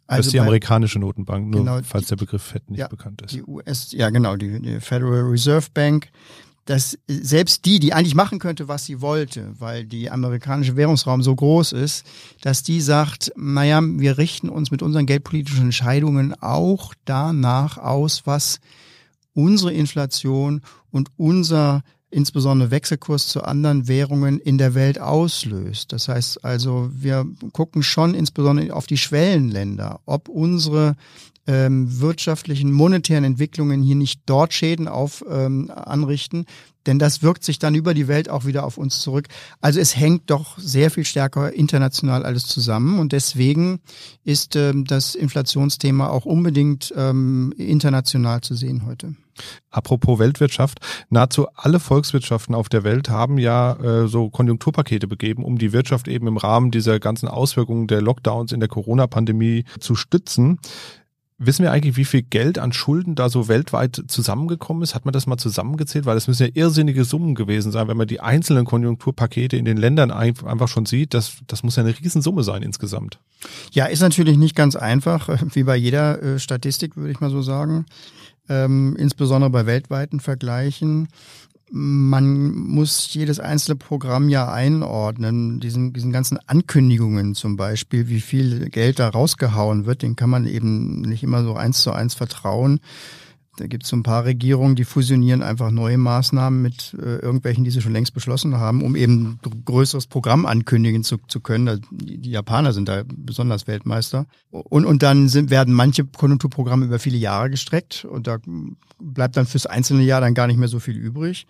also 0.05 0.19
das 0.19 0.25
ist 0.25 0.33
die 0.33 0.37
bei, 0.37 0.43
amerikanische 0.43 0.97
Notenbank, 0.97 1.49
nur 1.49 1.59
genau, 1.61 1.79
falls 1.83 2.07
der 2.07 2.15
Begriff 2.15 2.41
FED 2.41 2.71
nicht 2.71 2.79
ja, 2.79 2.87
bekannt 2.87 3.21
ist. 3.21 3.31
Die 3.31 3.43
US, 3.43 3.91
ja 3.91 4.09
genau, 4.09 4.35
die, 4.35 4.59
die 4.59 4.79
Federal 4.79 5.21
Reserve 5.21 5.67
Bank 5.73 6.09
dass 6.69 6.99
selbst 7.07 7.65
die, 7.65 7.79
die 7.79 7.93
eigentlich 7.93 8.13
machen 8.13 8.37
könnte, 8.37 8.67
was 8.67 8.85
sie 8.85 9.01
wollte, 9.01 9.55
weil 9.57 9.85
die 9.85 10.11
amerikanische 10.11 10.75
Währungsraum 10.75 11.23
so 11.23 11.35
groß 11.35 11.71
ist, 11.71 12.05
dass 12.41 12.61
die 12.61 12.79
sagt, 12.79 13.31
naja, 13.35 13.81
wir 13.81 14.19
richten 14.19 14.49
uns 14.49 14.69
mit 14.69 14.83
unseren 14.83 15.07
geldpolitischen 15.07 15.63
Entscheidungen 15.63 16.35
auch 16.39 16.93
danach 17.05 17.79
aus, 17.79 18.27
was 18.27 18.59
unsere 19.33 19.73
Inflation 19.73 20.61
und 20.91 21.09
unser 21.17 21.81
insbesondere 22.11 22.71
Wechselkurs 22.71 23.27
zu 23.27 23.43
anderen 23.43 23.87
Währungen 23.87 24.39
in 24.39 24.57
der 24.57 24.73
Welt 24.73 24.99
auslöst. 24.99 25.93
Das 25.93 26.07
heißt 26.07 26.43
also, 26.43 26.89
wir 26.93 27.25
gucken 27.53 27.83
schon 27.83 28.13
insbesondere 28.13 28.73
auf 28.73 28.87
die 28.87 28.97
Schwellenländer, 28.97 29.99
ob 30.05 30.27
unsere 30.27 30.95
ähm, 31.47 31.99
wirtschaftlichen, 31.99 32.71
monetären 32.71 33.23
Entwicklungen 33.23 33.81
hier 33.81 33.95
nicht 33.95 34.21
dort 34.25 34.53
Schäden 34.53 34.87
auf 34.87 35.23
ähm, 35.29 35.71
anrichten. 35.73 36.45
Denn 36.89 36.97
das 36.97 37.21
wirkt 37.21 37.43
sich 37.43 37.59
dann 37.59 37.75
über 37.75 37.93
die 37.93 38.07
Welt 38.07 38.31
auch 38.31 38.45
wieder 38.45 38.65
auf 38.65 38.79
uns 38.79 38.99
zurück. 38.99 39.27
Also 39.61 39.79
es 39.79 39.95
hängt 39.95 40.31
doch 40.31 40.57
sehr 40.57 40.89
viel 40.89 41.05
stärker 41.05 41.53
international 41.53 42.25
alles 42.25 42.47
zusammen 42.47 42.97
und 42.97 43.11
deswegen 43.11 43.79
ist 44.23 44.55
ähm, 44.55 44.85
das 44.85 45.13
Inflationsthema 45.13 46.07
auch 46.07 46.25
unbedingt 46.25 46.91
ähm, 46.97 47.53
international 47.55 48.41
zu 48.41 48.55
sehen 48.55 48.87
heute. 48.87 49.13
Apropos 49.69 50.17
Weltwirtschaft, 50.17 50.79
nahezu 51.11 51.47
alle 51.53 51.79
Volkswirtschaften 51.79 52.55
auf 52.55 52.69
der 52.69 52.83
Welt 52.83 53.09
haben 53.09 53.37
ja 53.37 53.73
äh, 53.73 54.07
so 54.07 54.31
Konjunkturpakete 54.31 55.07
begeben, 55.07 55.43
um 55.43 55.59
die 55.59 55.71
Wirtschaft 55.73 56.07
eben 56.07 56.25
im 56.25 56.37
Rahmen 56.37 56.71
dieser 56.71 56.99
ganzen 56.99 57.27
Auswirkungen 57.27 57.85
der 57.85 58.01
Lockdowns 58.01 58.51
in 58.51 58.59
der 58.59 58.69
Corona-Pandemie 58.69 59.65
zu 59.79 59.93
stützen. 59.93 60.59
Wissen 61.39 61.63
wir 61.63 61.71
eigentlich, 61.71 61.95
wie 61.95 62.05
viel 62.05 62.21
Geld 62.21 62.59
an 62.59 62.73
Schulden 62.73 63.15
da 63.15 63.29
so 63.29 63.47
weltweit 63.47 64.03
zusammengekommen 64.07 64.83
ist? 64.83 64.93
Hat 64.93 65.05
man 65.05 65.13
das 65.13 65.25
mal 65.25 65.37
zusammengezählt? 65.37 66.05
Weil 66.05 66.15
das 66.15 66.27
müssen 66.27 66.43
ja 66.43 66.49
irrsinnige 66.53 67.05
Summen 67.05 67.33
gewesen 67.33 67.71
sein, 67.71 67.87
wenn 67.87 67.97
man 67.97 68.07
die 68.07 68.19
einzelnen 68.19 68.65
Konjunkturpakete 68.65 69.55
in 69.55 69.65
den 69.65 69.77
Ländern 69.77 70.11
einfach 70.11 70.67
schon 70.67 70.85
sieht. 70.85 71.13
Das, 71.13 71.37
das 71.47 71.63
muss 71.63 71.77
ja 71.77 71.83
eine 71.83 71.97
Riesensumme 71.97 72.43
sein 72.43 72.61
insgesamt. 72.61 73.19
Ja, 73.71 73.85
ist 73.85 74.01
natürlich 74.01 74.37
nicht 74.37 74.55
ganz 74.55 74.75
einfach, 74.75 75.29
wie 75.53 75.63
bei 75.63 75.77
jeder 75.77 76.21
äh, 76.21 76.39
Statistik, 76.39 76.97
würde 76.97 77.11
ich 77.11 77.21
mal 77.21 77.31
so 77.31 77.41
sagen 77.41 77.85
ähm, 78.49 78.95
insbesondere 78.97 79.51
bei 79.51 79.65
weltweiten 79.65 80.19
Vergleichen. 80.19 81.07
Man 81.71 82.51
muss 82.51 83.13
jedes 83.13 83.39
einzelne 83.39 83.75
Programm 83.75 84.29
ja 84.29 84.51
einordnen. 84.51 85.59
Diesen, 85.59 85.93
diesen 85.93 86.11
ganzen 86.11 86.39
Ankündigungen 86.47 87.35
zum 87.35 87.57
Beispiel, 87.57 88.07
wie 88.07 88.21
viel 88.21 88.69
Geld 88.69 88.99
da 88.99 89.09
rausgehauen 89.09 89.85
wird, 89.85 90.01
den 90.01 90.15
kann 90.15 90.29
man 90.29 90.47
eben 90.47 91.01
nicht 91.01 91.23
immer 91.23 91.43
so 91.43 91.53
eins 91.53 91.81
zu 91.81 91.91
eins 91.91 92.15
vertrauen. 92.15 92.79
Da 93.59 93.67
gibt 93.67 93.83
es 93.83 93.89
so 93.89 93.97
ein 93.97 94.03
paar 94.03 94.23
Regierungen, 94.23 94.75
die 94.75 94.85
fusionieren 94.85 95.43
einfach 95.43 95.69
neue 95.69 95.97
Maßnahmen 95.97 96.61
mit 96.61 96.95
äh, 96.97 97.17
irgendwelchen, 97.17 97.65
die 97.65 97.71
sie 97.71 97.81
schon 97.81 97.91
längst 97.91 98.13
beschlossen 98.13 98.55
haben, 98.55 98.81
um 98.81 98.95
eben 98.95 99.39
größeres 99.65 100.07
Programm 100.07 100.45
ankündigen 100.45 101.03
zu, 101.03 101.17
zu 101.27 101.41
können. 101.41 101.81
Die, 101.91 102.17
die, 102.17 102.31
Japaner 102.31 102.71
sind 102.71 102.87
da 102.87 103.03
besonders 103.05 103.67
Weltmeister. 103.67 104.27
Und, 104.49 104.85
und 104.85 105.03
dann 105.03 105.27
sind, 105.27 105.49
werden 105.49 105.73
manche 105.73 106.05
Konjunkturprogramme 106.05 106.85
über 106.85 106.99
viele 106.99 107.17
Jahre 107.17 107.49
gestreckt 107.49 108.05
und 108.05 108.27
da 108.27 108.37
bleibt 108.99 109.35
dann 109.35 109.45
fürs 109.45 109.65
einzelne 109.65 110.03
Jahr 110.03 110.21
dann 110.21 110.33
gar 110.33 110.47
nicht 110.47 110.57
mehr 110.57 110.69
so 110.69 110.79
viel 110.79 110.95
übrig. 110.95 111.45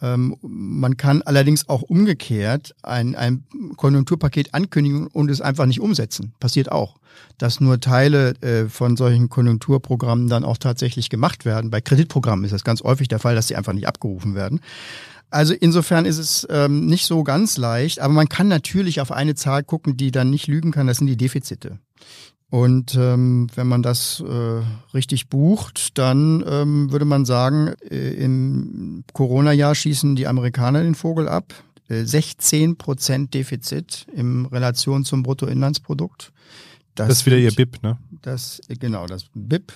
Ähm, 0.00 0.36
man 0.42 0.96
kann 0.96 1.22
allerdings 1.22 1.68
auch 1.68 1.82
umgekehrt 1.82 2.74
ein, 2.82 3.14
ein 3.14 3.44
Konjunkturpaket 3.76 4.54
ankündigen 4.54 5.08
und 5.08 5.30
es 5.30 5.40
einfach 5.40 5.66
nicht 5.66 5.80
umsetzen. 5.80 6.32
Passiert 6.40 6.70
auch. 6.70 6.96
Dass 7.36 7.60
nur 7.60 7.80
Teile 7.80 8.34
äh, 8.42 8.68
von 8.68 8.96
solchen 8.96 9.28
Konjunkturprogrammen 9.28 10.28
dann 10.28 10.44
auch 10.44 10.56
tatsächlich 10.56 11.10
gemacht 11.10 11.44
werden. 11.44 11.70
Bei 11.70 11.80
Kreditprogrammen 11.80 12.44
ist 12.44 12.52
das 12.52 12.64
ganz 12.64 12.82
häufig 12.82 13.08
der 13.08 13.18
Fall, 13.18 13.34
dass 13.34 13.48
sie 13.48 13.56
einfach 13.56 13.72
nicht 13.72 13.88
abgerufen 13.88 14.34
werden. 14.34 14.60
Also 15.30 15.52
insofern 15.52 16.06
ist 16.06 16.18
es 16.18 16.46
ähm, 16.50 16.86
nicht 16.86 17.04
so 17.04 17.22
ganz 17.22 17.58
leicht, 17.58 18.00
aber 18.00 18.14
man 18.14 18.28
kann 18.28 18.48
natürlich 18.48 19.00
auf 19.00 19.12
eine 19.12 19.34
Zahl 19.34 19.62
gucken, 19.62 19.96
die 19.96 20.10
dann 20.10 20.30
nicht 20.30 20.46
lügen 20.46 20.70
kann, 20.70 20.86
das 20.86 20.98
sind 20.98 21.06
die 21.06 21.18
Defizite. 21.18 21.78
Und 22.50 22.94
ähm, 22.94 23.48
wenn 23.54 23.66
man 23.66 23.82
das 23.82 24.20
äh, 24.26 24.62
richtig 24.94 25.28
bucht, 25.28 25.98
dann 25.98 26.42
ähm, 26.48 26.90
würde 26.90 27.04
man 27.04 27.26
sagen, 27.26 27.74
äh, 27.90 28.14
im 28.14 29.04
Corona-Jahr 29.12 29.74
schießen 29.74 30.16
die 30.16 30.26
Amerikaner 30.26 30.82
den 30.82 30.94
Vogel 30.94 31.28
ab. 31.28 31.52
Äh, 31.88 32.04
16 32.04 32.76
Prozent 32.76 33.34
Defizit 33.34 34.06
in 34.14 34.46
Relation 34.46 35.04
zum 35.04 35.22
Bruttoinlandsprodukt. 35.22 36.32
Das, 36.94 37.08
das 37.08 37.18
ist 37.18 37.26
wieder 37.26 37.36
ihr 37.36 37.52
BIP, 37.52 37.82
ne? 37.82 37.98
Das, 38.22 38.62
genau, 38.80 39.06
das 39.06 39.26
BIP. 39.34 39.72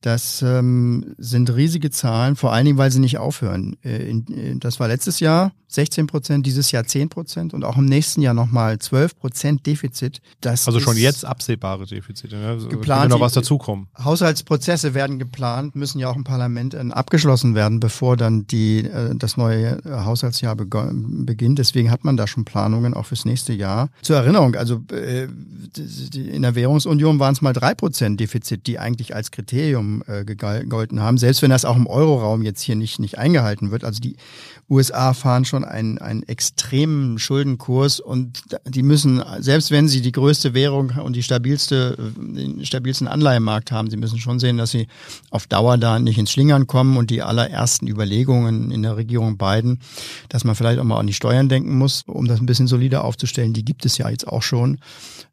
Das 0.00 0.42
ähm, 0.42 1.14
sind 1.18 1.54
riesige 1.54 1.90
Zahlen, 1.90 2.36
vor 2.36 2.52
allen 2.52 2.64
Dingen, 2.64 2.78
weil 2.78 2.90
sie 2.90 3.00
nicht 3.00 3.18
aufhören. 3.18 3.76
Äh, 3.84 4.08
in, 4.08 4.24
in, 4.26 4.56
äh, 4.56 4.58
das 4.58 4.80
war 4.80 4.88
letztes 4.88 5.20
Jahr 5.20 5.52
16 5.68 6.06
Prozent, 6.06 6.46
dieses 6.46 6.72
Jahr 6.72 6.84
10 6.84 7.10
Prozent 7.10 7.52
und 7.52 7.62
auch 7.62 7.76
im 7.76 7.84
nächsten 7.84 8.22
Jahr 8.22 8.32
nochmal 8.32 8.78
12 8.78 9.18
Prozent 9.18 9.66
Defizit. 9.66 10.20
Das 10.40 10.66
also 10.66 10.80
schon 10.80 10.96
jetzt 10.96 11.26
absehbare 11.26 11.84
Defizite. 11.84 12.36
Ne? 12.36 12.48
Also 12.48 12.68
geplant, 12.68 13.10
noch 13.10 13.20
was 13.20 13.34
dazukommen. 13.34 13.88
Haushaltsprozesse 14.02 14.94
werden 14.94 15.18
geplant, 15.18 15.76
müssen 15.76 15.98
ja 15.98 16.08
auch 16.08 16.16
im 16.16 16.24
Parlament 16.24 16.72
äh, 16.72 16.78
abgeschlossen 16.90 17.54
werden, 17.54 17.80
bevor 17.80 18.16
dann 18.16 18.46
die, 18.46 18.78
äh, 18.78 19.14
das 19.14 19.36
neue 19.36 19.78
äh, 19.84 19.90
Haushaltsjahr 19.90 20.56
beginnt. 20.56 21.58
Deswegen 21.58 21.90
hat 21.90 22.02
man 22.02 22.16
da 22.16 22.26
schon 22.26 22.46
Planungen 22.46 22.94
auch 22.94 23.04
fürs 23.04 23.26
nächste 23.26 23.52
Jahr. 23.52 23.90
Zur 24.00 24.16
Erinnerung, 24.16 24.54
also 24.54 24.82
in 24.88 26.42
der 26.42 26.54
Währungsunion 26.54 27.18
waren 27.18 27.34
es 27.34 27.42
mal 27.42 27.52
drei 27.52 27.74
Prozent 27.74 28.18
Defizit, 28.20 28.66
die 28.66 28.78
eigentlich 28.78 29.14
als 29.14 29.30
Kriterium 29.30 30.02
gegolten 30.24 31.00
haben, 31.00 31.18
selbst 31.18 31.42
wenn 31.42 31.50
das 31.50 31.64
auch 31.64 31.76
im 31.76 31.86
Euroraum 31.86 32.42
jetzt 32.42 32.62
hier 32.62 32.76
nicht, 32.76 32.98
nicht 32.98 33.18
eingehalten 33.18 33.70
wird. 33.70 33.84
Also 33.84 34.00
die 34.00 34.16
USA 34.70 35.14
fahren 35.14 35.46
schon 35.46 35.64
einen, 35.64 35.98
einen 35.98 36.22
extremen 36.24 37.18
Schuldenkurs 37.18 38.00
und 38.00 38.42
die 38.66 38.82
müssen, 38.82 39.22
selbst 39.38 39.70
wenn 39.70 39.88
sie 39.88 40.02
die 40.02 40.12
größte 40.12 40.52
Währung 40.52 40.90
und 41.02 41.16
die 41.16 41.22
stabilste, 41.22 42.12
den 42.16 42.64
stabilsten 42.66 43.08
Anleihemarkt 43.08 43.72
haben, 43.72 43.88
sie 43.88 43.96
müssen 43.96 44.18
schon 44.18 44.38
sehen, 44.38 44.58
dass 44.58 44.70
sie 44.70 44.86
auf 45.30 45.46
Dauer 45.46 45.78
da 45.78 45.98
nicht 45.98 46.18
ins 46.18 46.30
Schlingern 46.30 46.66
kommen 46.66 46.98
und 46.98 47.08
die 47.08 47.22
allerersten 47.22 47.86
Überlegungen 47.86 48.70
in 48.70 48.82
der 48.82 48.96
Regierung 48.96 49.38
Biden, 49.38 49.80
dass 50.28 50.44
man 50.44 50.54
vielleicht 50.54 50.78
auch 50.78 50.84
mal 50.84 50.98
an 50.98 51.06
die 51.06 51.14
Steuern 51.14 51.48
denken 51.48 51.78
muss, 51.78 52.02
um 52.06 52.28
das 52.28 52.40
ein 52.40 52.46
bisschen 52.46 52.66
solider 52.66 53.04
aufzustellen, 53.04 53.54
die 53.54 53.64
gibt 53.64 53.86
es 53.86 53.96
ja 53.96 54.10
jetzt 54.10 54.28
auch 54.28 54.42
schon. 54.42 54.78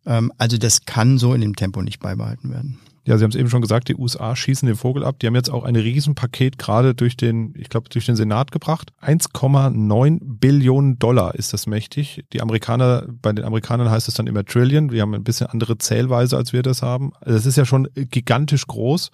Ähm, 0.06 0.32
also 0.38 0.58
das 0.58 0.86
kann 0.86 1.18
so 1.18 1.34
in 1.34 1.42
dem 1.42 1.58
Tempo 1.58 1.82
nicht 1.82 2.00
beibehalten 2.00 2.52
werden. 2.52 2.80
Ja, 3.08 3.18
Sie 3.18 3.24
haben 3.24 3.30
es 3.30 3.36
eben 3.36 3.50
schon 3.50 3.62
gesagt, 3.62 3.88
die 3.88 3.96
USA 3.96 4.36
schießen 4.36 4.66
den 4.66 4.76
Vogel 4.76 5.04
ab. 5.04 5.20
Die 5.20 5.28
haben 5.28 5.36
jetzt 5.36 5.52
auch 5.52 5.64
ein 5.64 5.76
Riesenpaket 5.76 6.58
gerade 6.58 6.96
durch 6.96 7.16
den, 7.16 7.54
ich 7.56 7.70
glaube, 7.70 7.88
durch 7.90 8.08
den 8.08 8.16
Senat 8.16 8.52
gebracht. 8.52 8.94
1,9 9.00 10.20
Billionen 10.24 10.98
Dollar 10.98 11.36
ist 11.36 11.54
das 11.54 11.68
mächtig. 11.68 12.26
Die 12.34 12.42
Amerikaner, 12.42 13.06
bei 13.08 13.32
den 13.32 13.46
Amerikanern 13.46 13.92
heißt 13.92 14.08
es 14.08 14.16
dann 14.16 14.26
immer 14.26 14.44
Trillion. 14.44 14.92
Wir 14.92 15.04
haben 15.04 15.14
ein 15.14 15.24
bisschen 15.24 15.46
andere 15.48 15.78
Zählweise, 15.78 16.36
als 16.36 16.52
wir 16.52 16.64
das 16.64 16.82
haben. 16.82 17.12
Also 17.20 17.34
das 17.38 17.46
ist 17.46 17.58
ja 17.58 17.66
schon 17.66 17.88
gigantisch 17.94 18.66
groß. 18.66 19.12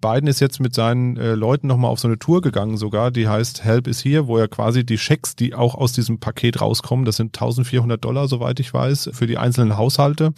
Biden 0.00 0.26
ist 0.26 0.40
jetzt 0.40 0.58
mit 0.58 0.74
seinen 0.74 1.16
äh, 1.16 1.34
Leuten 1.34 1.68
nochmal 1.68 1.90
auf 1.92 2.00
so 2.00 2.08
eine 2.08 2.18
Tour 2.18 2.42
gegangen 2.42 2.76
sogar, 2.76 3.10
die 3.10 3.28
heißt 3.28 3.64
Help 3.64 3.86
is 3.86 4.04
Here, 4.04 4.26
wo 4.26 4.36
er 4.36 4.48
quasi 4.48 4.84
die 4.84 4.98
Schecks, 4.98 5.34
die 5.34 5.54
auch 5.54 5.74
aus 5.76 5.92
diesem 5.92 6.20
Paket 6.20 6.60
rauskommen, 6.60 7.06
das 7.06 7.16
sind 7.16 7.28
1400 7.28 8.04
Dollar, 8.04 8.28
soweit 8.28 8.60
ich 8.60 8.74
weiß, 8.74 9.10
für 9.14 9.26
die 9.26 9.38
einzelnen 9.38 9.78
Haushalte, 9.78 10.32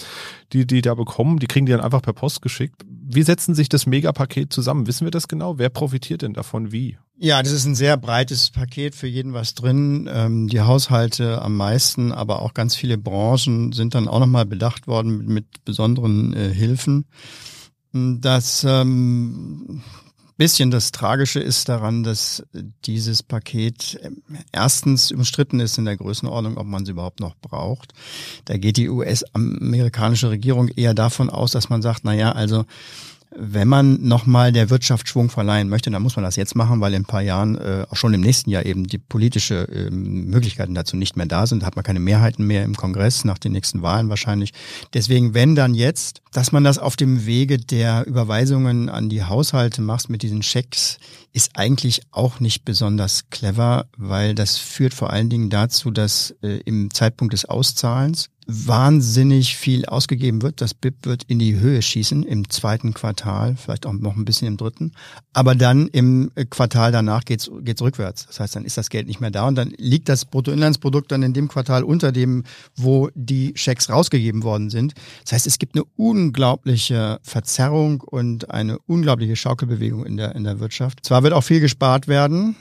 die 0.52 0.66
die 0.66 0.82
da 0.82 0.94
bekommen, 0.94 1.40
die 1.40 1.46
kriegen 1.46 1.66
die 1.66 1.72
dann 1.72 1.80
einfach 1.80 2.02
per 2.02 2.12
Post 2.12 2.42
geschickt 2.42 2.84
wie 3.14 3.22
setzen 3.22 3.54
sich 3.54 3.68
das 3.68 3.86
Megapaket 3.86 4.52
zusammen? 4.52 4.86
Wissen 4.86 5.06
wir 5.06 5.10
das 5.10 5.28
genau? 5.28 5.58
Wer 5.58 5.68
profitiert 5.68 6.22
denn 6.22 6.32
davon 6.32 6.72
wie? 6.72 6.98
Ja, 7.16 7.42
das 7.42 7.52
ist 7.52 7.66
ein 7.66 7.74
sehr 7.74 7.96
breites 7.96 8.50
Paket, 8.50 8.94
für 8.94 9.06
jeden 9.06 9.34
was 9.34 9.54
drin. 9.54 10.08
Ähm, 10.10 10.48
die 10.48 10.60
Haushalte 10.60 11.42
am 11.42 11.56
meisten, 11.56 12.12
aber 12.12 12.40
auch 12.42 12.54
ganz 12.54 12.74
viele 12.74 12.96
Branchen 12.96 13.72
sind 13.72 13.94
dann 13.94 14.08
auch 14.08 14.20
nochmal 14.20 14.46
bedacht 14.46 14.86
worden 14.86 15.18
mit, 15.18 15.28
mit 15.28 15.64
besonderen 15.64 16.32
äh, 16.32 16.48
Hilfen. 16.52 17.06
Das 17.92 18.64
ähm, 18.66 19.82
bisschen 20.40 20.70
das 20.70 20.90
Tragische 20.90 21.38
ist 21.38 21.68
daran, 21.68 22.02
dass 22.02 22.42
dieses 22.86 23.22
Paket 23.22 24.00
ähm, 24.02 24.22
erstens 24.52 25.12
umstritten 25.12 25.60
ist 25.60 25.76
in 25.76 25.84
der 25.84 25.98
Größenordnung, 25.98 26.56
ob 26.56 26.66
man 26.66 26.86
sie 26.86 26.92
überhaupt 26.92 27.20
noch 27.20 27.36
braucht. 27.36 27.92
Da 28.46 28.56
geht 28.56 28.78
die 28.78 28.88
US-amerikanische 28.88 30.30
Regierung 30.30 30.68
eher 30.68 30.94
davon 30.94 31.28
aus, 31.28 31.52
dass 31.52 31.68
man 31.68 31.82
sagt, 31.82 32.04
na 32.04 32.14
ja, 32.14 32.32
also 32.32 32.64
wenn 33.32 33.68
man 33.68 34.02
nochmal 34.02 34.52
der 34.52 34.70
Wirtschaft 34.70 35.08
Schwung 35.08 35.30
verleihen 35.30 35.68
möchte, 35.68 35.90
dann 35.90 36.02
muss 36.02 36.16
man 36.16 36.24
das 36.24 36.36
jetzt 36.36 36.56
machen, 36.56 36.80
weil 36.80 36.94
in 36.94 37.02
ein 37.02 37.06
paar 37.06 37.22
Jahren, 37.22 37.56
äh, 37.56 37.86
auch 37.88 37.96
schon 37.96 38.12
im 38.12 38.20
nächsten 38.20 38.50
Jahr 38.50 38.66
eben 38.66 38.86
die 38.86 38.98
politische 38.98 39.68
äh, 39.68 39.90
Möglichkeiten 39.90 40.74
dazu 40.74 40.96
nicht 40.96 41.16
mehr 41.16 41.26
da 41.26 41.46
sind. 41.46 41.62
Da 41.62 41.66
hat 41.66 41.76
man 41.76 41.84
keine 41.84 42.00
Mehrheiten 42.00 42.44
mehr 42.44 42.64
im 42.64 42.76
Kongress, 42.76 43.24
nach 43.24 43.38
den 43.38 43.52
nächsten 43.52 43.82
Wahlen 43.82 44.08
wahrscheinlich. 44.08 44.52
Deswegen, 44.94 45.32
wenn 45.32 45.54
dann 45.54 45.74
jetzt, 45.74 46.22
dass 46.32 46.50
man 46.50 46.64
das 46.64 46.78
auf 46.78 46.96
dem 46.96 47.24
Wege 47.24 47.58
der 47.58 48.04
Überweisungen 48.06 48.88
an 48.88 49.08
die 49.08 49.22
Haushalte 49.22 49.80
macht 49.80 50.10
mit 50.10 50.22
diesen 50.22 50.42
Schecks, 50.42 50.98
ist 51.32 51.52
eigentlich 51.54 52.02
auch 52.10 52.40
nicht 52.40 52.64
besonders 52.64 53.30
clever, 53.30 53.86
weil 53.96 54.34
das 54.34 54.56
führt 54.56 54.94
vor 54.94 55.10
allen 55.10 55.28
Dingen 55.28 55.50
dazu, 55.50 55.92
dass 55.92 56.34
äh, 56.42 56.60
im 56.64 56.92
Zeitpunkt 56.92 57.32
des 57.32 57.44
Auszahlens 57.44 58.28
wahnsinnig 58.50 59.56
viel 59.56 59.86
ausgegeben 59.86 60.42
wird. 60.42 60.60
Das 60.60 60.74
BIP 60.74 61.06
wird 61.06 61.24
in 61.24 61.38
die 61.38 61.58
Höhe 61.58 61.80
schießen 61.80 62.24
im 62.24 62.48
zweiten 62.50 62.94
Quartal, 62.94 63.56
vielleicht 63.56 63.86
auch 63.86 63.92
noch 63.92 64.16
ein 64.16 64.24
bisschen 64.24 64.48
im 64.48 64.56
dritten. 64.56 64.92
Aber 65.32 65.54
dann 65.54 65.88
im 65.88 66.30
Quartal 66.50 66.92
danach 66.92 67.24
geht's 67.24 67.50
geht's 67.60 67.82
rückwärts. 67.82 68.26
Das 68.26 68.40
heißt, 68.40 68.56
dann 68.56 68.64
ist 68.64 68.76
das 68.76 68.90
Geld 68.90 69.06
nicht 69.06 69.20
mehr 69.20 69.30
da 69.30 69.46
und 69.46 69.54
dann 69.54 69.72
liegt 69.76 70.08
das 70.08 70.24
Bruttoinlandsprodukt 70.24 71.12
dann 71.12 71.22
in 71.22 71.32
dem 71.32 71.48
Quartal 71.48 71.84
unter 71.84 72.12
dem, 72.12 72.44
wo 72.76 73.10
die 73.14 73.52
Schecks 73.54 73.88
rausgegeben 73.88 74.42
worden 74.42 74.70
sind. 74.70 74.94
Das 75.24 75.32
heißt, 75.32 75.46
es 75.46 75.58
gibt 75.58 75.76
eine 75.76 75.84
unglaubliche 75.96 77.20
Verzerrung 77.22 78.00
und 78.00 78.50
eine 78.50 78.78
unglaubliche 78.86 79.36
Schaukelbewegung 79.36 80.04
in 80.04 80.16
der 80.16 80.34
in 80.34 80.44
der 80.44 80.60
Wirtschaft. 80.60 81.04
Zwar 81.04 81.22
wird 81.22 81.32
auch 81.32 81.44
viel 81.44 81.60
gespart 81.60 82.08
werden, 82.08 82.56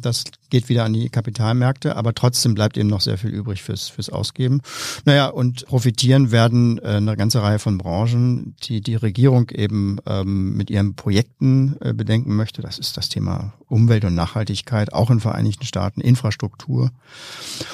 das 0.00 0.24
geht 0.50 0.68
wieder 0.68 0.84
an 0.84 0.92
die 0.92 1.10
Kapitalmärkte, 1.10 1.96
aber 1.96 2.14
trotzdem 2.14 2.54
bleibt 2.54 2.76
eben 2.76 2.88
noch 2.88 3.00
sehr 3.00 3.18
viel 3.18 3.30
übrig 3.30 3.62
fürs, 3.62 3.88
fürs 3.88 4.10
Ausgeben. 4.10 4.60
Naja, 5.04 5.26
und 5.26 5.66
profitieren 5.66 6.32
werden 6.32 6.78
äh, 6.78 6.96
eine 6.96 7.16
ganze 7.16 7.42
Reihe 7.42 7.58
von 7.58 7.78
Branchen, 7.78 8.54
die 8.64 8.80
die 8.80 8.96
Regierung 8.96 9.50
eben 9.50 9.98
ähm, 10.06 10.56
mit 10.56 10.70
ihren 10.70 10.94
Projekten 10.94 11.76
äh, 11.80 11.92
bedenken 11.92 12.34
möchte. 12.36 12.62
Das 12.62 12.78
ist 12.78 12.96
das 12.96 13.08
Thema 13.08 13.54
Umwelt 13.74 14.04
und 14.04 14.14
Nachhaltigkeit, 14.14 14.92
auch 14.92 15.10
in 15.10 15.18
Vereinigten 15.18 15.64
Staaten, 15.64 16.00
Infrastruktur. 16.00 16.92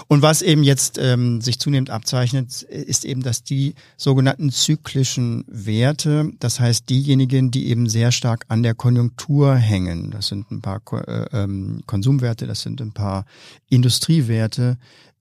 Und 0.08 0.22
was 0.22 0.40
eben 0.40 0.62
jetzt 0.62 0.96
ähm, 0.96 1.42
sich 1.42 1.58
zunehmend 1.58 1.90
abzeichnet, 1.90 2.62
ist 2.62 3.04
eben, 3.04 3.22
dass 3.22 3.42
die 3.42 3.74
sogenannten 3.98 4.50
zyklischen 4.50 5.44
Werte, 5.46 6.32
das 6.38 6.58
heißt 6.58 6.88
diejenigen, 6.88 7.50
die 7.50 7.66
eben 7.66 7.86
sehr 7.86 8.12
stark 8.12 8.46
an 8.48 8.62
der 8.62 8.74
Konjunktur 8.74 9.54
hängen, 9.56 10.10
das 10.10 10.28
sind 10.28 10.50
ein 10.50 10.62
paar 10.62 10.80
äh, 10.92 11.26
ähm, 11.32 11.82
Konsumwerte, 11.84 12.46
das 12.46 12.62
sind 12.62 12.80
ein 12.80 12.92
paar 12.92 13.26
Industriewerte, 13.68 14.78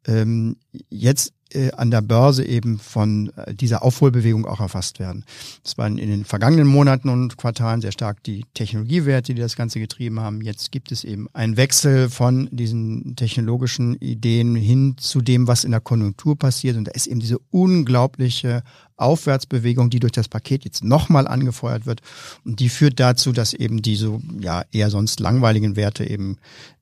ähm, 0.08 0.56
jetzt 0.90 1.34
an 1.72 1.92
der 1.92 2.02
Börse 2.02 2.46
eben 2.46 2.80
von 2.80 3.32
äh, 3.36 3.54
dieser 3.54 3.84
Aufholbewegung 3.84 4.46
auch 4.46 4.60
erfasst 4.60 5.00
werden. 5.00 5.26
Das 5.64 5.78
waren 5.78 5.98
in 5.98 6.10
den 6.10 6.26
vergangenen 6.26 6.68
Monaten 6.68 7.10
und 7.10 7.38
Quartalen 7.38 7.82
sehr 7.82 7.92
stark 7.92 8.24
die 8.24 8.46
Technologiewerte, 8.54 9.34
die 9.34 9.42
das 9.42 9.56
Ganze 9.56 9.80
getrieben 9.80 10.20
haben. 10.20 10.42
Jetzt 10.42 10.72
gibt 10.72 10.92
es 10.92 11.04
eben 11.04 11.28
einen 11.34 11.58
Wechsel 11.58 12.10
von 12.10 12.50
diesen 12.52 13.16
technologischen 13.16 13.96
Ideen 13.96 14.56
hin 14.56 14.96
zu 14.98 15.22
dem, 15.22 15.48
was 15.48 15.64
in 15.64 15.72
der 15.72 15.82
Konjunktur 15.82 16.38
passiert. 16.38 16.78
Und 16.78 16.86
da 16.86 16.92
ist 16.92 17.08
eben 17.08 17.20
diese 17.20 17.40
unglaubliche 17.50 18.64
Aufwärtsbewegung, 18.98 19.90
die 19.90 20.00
durch 20.00 20.12
das 20.12 20.28
Paket 20.28 20.66
jetzt 20.66 20.84
nochmal 20.84 21.28
angefeuert 21.28 21.86
wird. 21.86 22.02
Und 22.46 22.60
die 22.60 22.70
führt 22.70 23.00
dazu, 23.00 23.32
dass 23.32 23.54
eben 23.54 23.82
diese 23.82 24.20
ja 24.40 24.64
eher 24.72 24.90
sonst 24.90 25.20
langweiligen 25.20 25.76
Werte 25.76 26.08
eben 26.08 26.38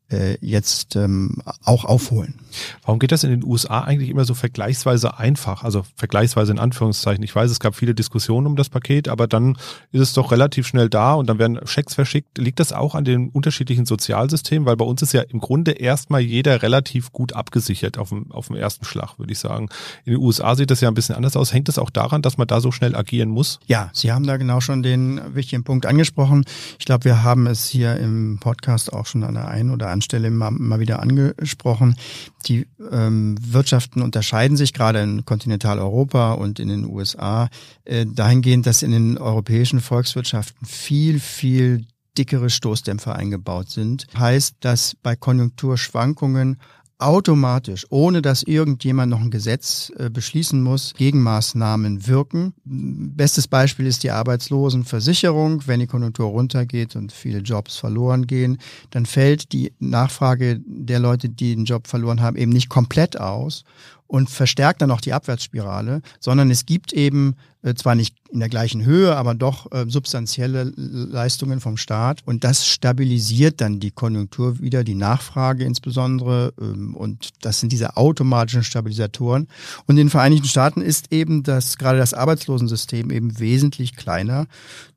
äh, 0.09 0.37
jetzt 0.41 0.95
ähm, 0.95 1.41
auch 1.63 1.85
aufholen. 1.85 2.35
Warum 2.83 2.99
geht 2.99 3.11
das 3.11 3.23
in 3.23 3.29
den 3.29 3.43
USA 3.43 3.81
eigentlich 3.81 4.09
immer 4.09 4.25
so 4.25 4.33
vergleichsweise 4.33 5.17
einfach? 5.17 5.63
Also 5.63 5.85
vergleichsweise 5.95 6.51
in 6.51 6.59
Anführungszeichen. 6.59 7.23
Ich 7.23 7.35
weiß, 7.35 7.51
es 7.51 7.59
gab 7.59 7.75
viele 7.75 7.93
Diskussionen 7.93 8.47
um 8.47 8.55
das 8.55 8.69
Paket, 8.69 9.09
aber 9.09 9.27
dann 9.27 9.57
ist 9.91 10.01
es 10.01 10.13
doch 10.13 10.31
relativ 10.31 10.67
schnell 10.67 10.89
da 10.89 11.13
und 11.13 11.27
dann 11.27 11.39
werden 11.39 11.59
Schecks 11.65 11.95
verschickt. 11.95 12.37
Liegt 12.37 12.59
das 12.59 12.71
auch 12.73 12.95
an 12.95 13.03
den 13.03 13.29
unterschiedlichen 13.29 13.85
Sozialsystemen? 13.85 14.65
Weil 14.65 14.77
bei 14.77 14.85
uns 14.85 15.01
ist 15.01 15.13
ja 15.13 15.21
im 15.21 15.39
Grunde 15.39 15.71
erstmal 15.71 16.21
jeder 16.21 16.61
relativ 16.61 17.11
gut 17.11 17.33
abgesichert 17.33 17.97
auf 17.97 18.09
dem, 18.09 18.31
auf 18.31 18.47
dem 18.47 18.55
ersten 18.55 18.85
Schlag, 18.85 19.19
würde 19.19 19.33
ich 19.33 19.39
sagen. 19.39 19.67
In 20.05 20.13
den 20.13 20.21
USA 20.21 20.55
sieht 20.55 20.71
das 20.71 20.81
ja 20.81 20.87
ein 20.87 20.93
bisschen 20.93 21.15
anders 21.15 21.35
aus. 21.35 21.53
Hängt 21.53 21.67
das 21.67 21.77
auch 21.77 21.89
daran, 21.89 22.21
dass 22.21 22.37
man 22.37 22.47
da 22.47 22.61
so 22.61 22.71
schnell 22.71 22.95
agieren 22.95 23.29
muss? 23.29 23.59
Ja, 23.65 23.89
Sie 23.93 24.11
haben 24.11 24.25
da 24.25 24.37
genau 24.37 24.61
schon 24.61 24.83
den 24.83 25.19
wichtigen 25.35 25.63
Punkt 25.63 25.85
angesprochen. 25.85 26.45
Ich 26.79 26.85
glaube, 26.85 27.05
wir 27.05 27.23
haben 27.23 27.47
es 27.47 27.67
hier 27.67 27.97
im 27.97 28.37
Podcast 28.39 28.93
auch 28.93 29.05
schon 29.05 29.23
an 29.23 29.33
der 29.33 29.47
einen 29.47 29.71
oder 29.71 29.87
anderen 29.87 29.96
Stelle 30.01 30.29
mal, 30.31 30.51
mal 30.51 30.79
wieder 30.79 31.01
angesprochen. 31.01 31.95
Die 32.47 32.67
ähm, 32.91 33.37
Wirtschaften 33.41 34.01
unterscheiden 34.01 34.57
sich 34.57 34.73
gerade 34.73 35.01
in 35.01 35.25
Kontinentaleuropa 35.25 36.33
und 36.33 36.59
in 36.59 36.69
den 36.69 36.85
USA 36.85 37.49
äh, 37.85 38.05
dahingehend, 38.05 38.65
dass 38.65 38.83
in 38.83 38.91
den 38.91 39.17
europäischen 39.17 39.81
Volkswirtschaften 39.81 40.65
viel, 40.65 41.19
viel 41.19 41.85
dickere 42.17 42.49
Stoßdämpfer 42.49 43.15
eingebaut 43.15 43.69
sind. 43.69 44.07
Heißt, 44.17 44.55
dass 44.61 44.95
bei 44.95 45.15
Konjunkturschwankungen 45.15 46.57
automatisch, 46.99 47.85
ohne 47.89 48.21
dass 48.21 48.43
irgendjemand 48.43 49.11
noch 49.11 49.21
ein 49.21 49.29
Gesetz 49.29 49.91
äh, 49.97 50.09
beschließen 50.09 50.61
muss, 50.61 50.93
Gegenmaßnahmen 50.95 52.07
wirken. 52.07 52.53
Bestes 52.65 53.47
Beispiel 53.47 53.85
ist 53.85 54.03
die 54.03 54.11
Arbeitslosenversicherung. 54.11 55.67
Wenn 55.67 55.79
die 55.79 55.87
Konjunktur 55.87 56.27
runtergeht 56.27 56.95
und 56.95 57.11
viele 57.11 57.39
Jobs 57.39 57.77
verloren 57.77 58.25
gehen, 58.25 58.57
dann 58.89 59.05
fällt 59.05 59.51
die 59.53 59.73
Nachfrage 59.79 60.59
der 60.65 60.99
Leute, 60.99 61.29
die 61.29 61.55
den 61.55 61.65
Job 61.65 61.87
verloren 61.87 62.21
haben, 62.21 62.37
eben 62.37 62.51
nicht 62.51 62.69
komplett 62.69 63.19
aus 63.19 63.63
und 64.07 64.29
verstärkt 64.29 64.81
dann 64.81 64.91
auch 64.91 65.01
die 65.01 65.13
Abwärtsspirale, 65.13 66.01
sondern 66.19 66.49
es 66.49 66.65
gibt 66.65 66.93
eben 66.93 67.35
äh, 67.61 67.73
zwar 67.75 67.95
nicht 67.95 68.15
in 68.29 68.39
der 68.39 68.49
gleichen 68.49 68.85
Höhe, 68.85 69.15
aber 69.15 69.33
doch 69.33 69.71
äh, 69.71 69.85
substanzielle 69.87 70.71
Leistungen 70.75 71.59
vom 71.59 71.77
Staat 71.77 72.21
und 72.25 72.43
das 72.43 72.67
stabilisiert 72.67 73.61
dann 73.61 73.79
die 73.79 73.91
Konjunktur 73.91 74.59
wieder, 74.59 74.83
die 74.83 74.95
Nachfrage 74.95 75.63
insbesondere 75.63 76.53
ähm, 76.59 76.95
und 76.95 77.29
das 77.41 77.59
sind 77.59 77.71
diese 77.71 77.97
automatischen 77.97 78.63
Stabilisatoren. 78.63 79.47
Und 79.85 79.97
in 79.97 80.07
den 80.07 80.09
Vereinigten 80.09 80.47
Staaten 80.47 80.81
ist 80.81 81.11
eben 81.11 81.43
das 81.43 81.77
gerade 81.77 81.97
das 81.97 82.13
Arbeitslosensystem 82.13 83.11
eben 83.11 83.39
wesentlich 83.39 83.95
kleiner. 83.95 84.47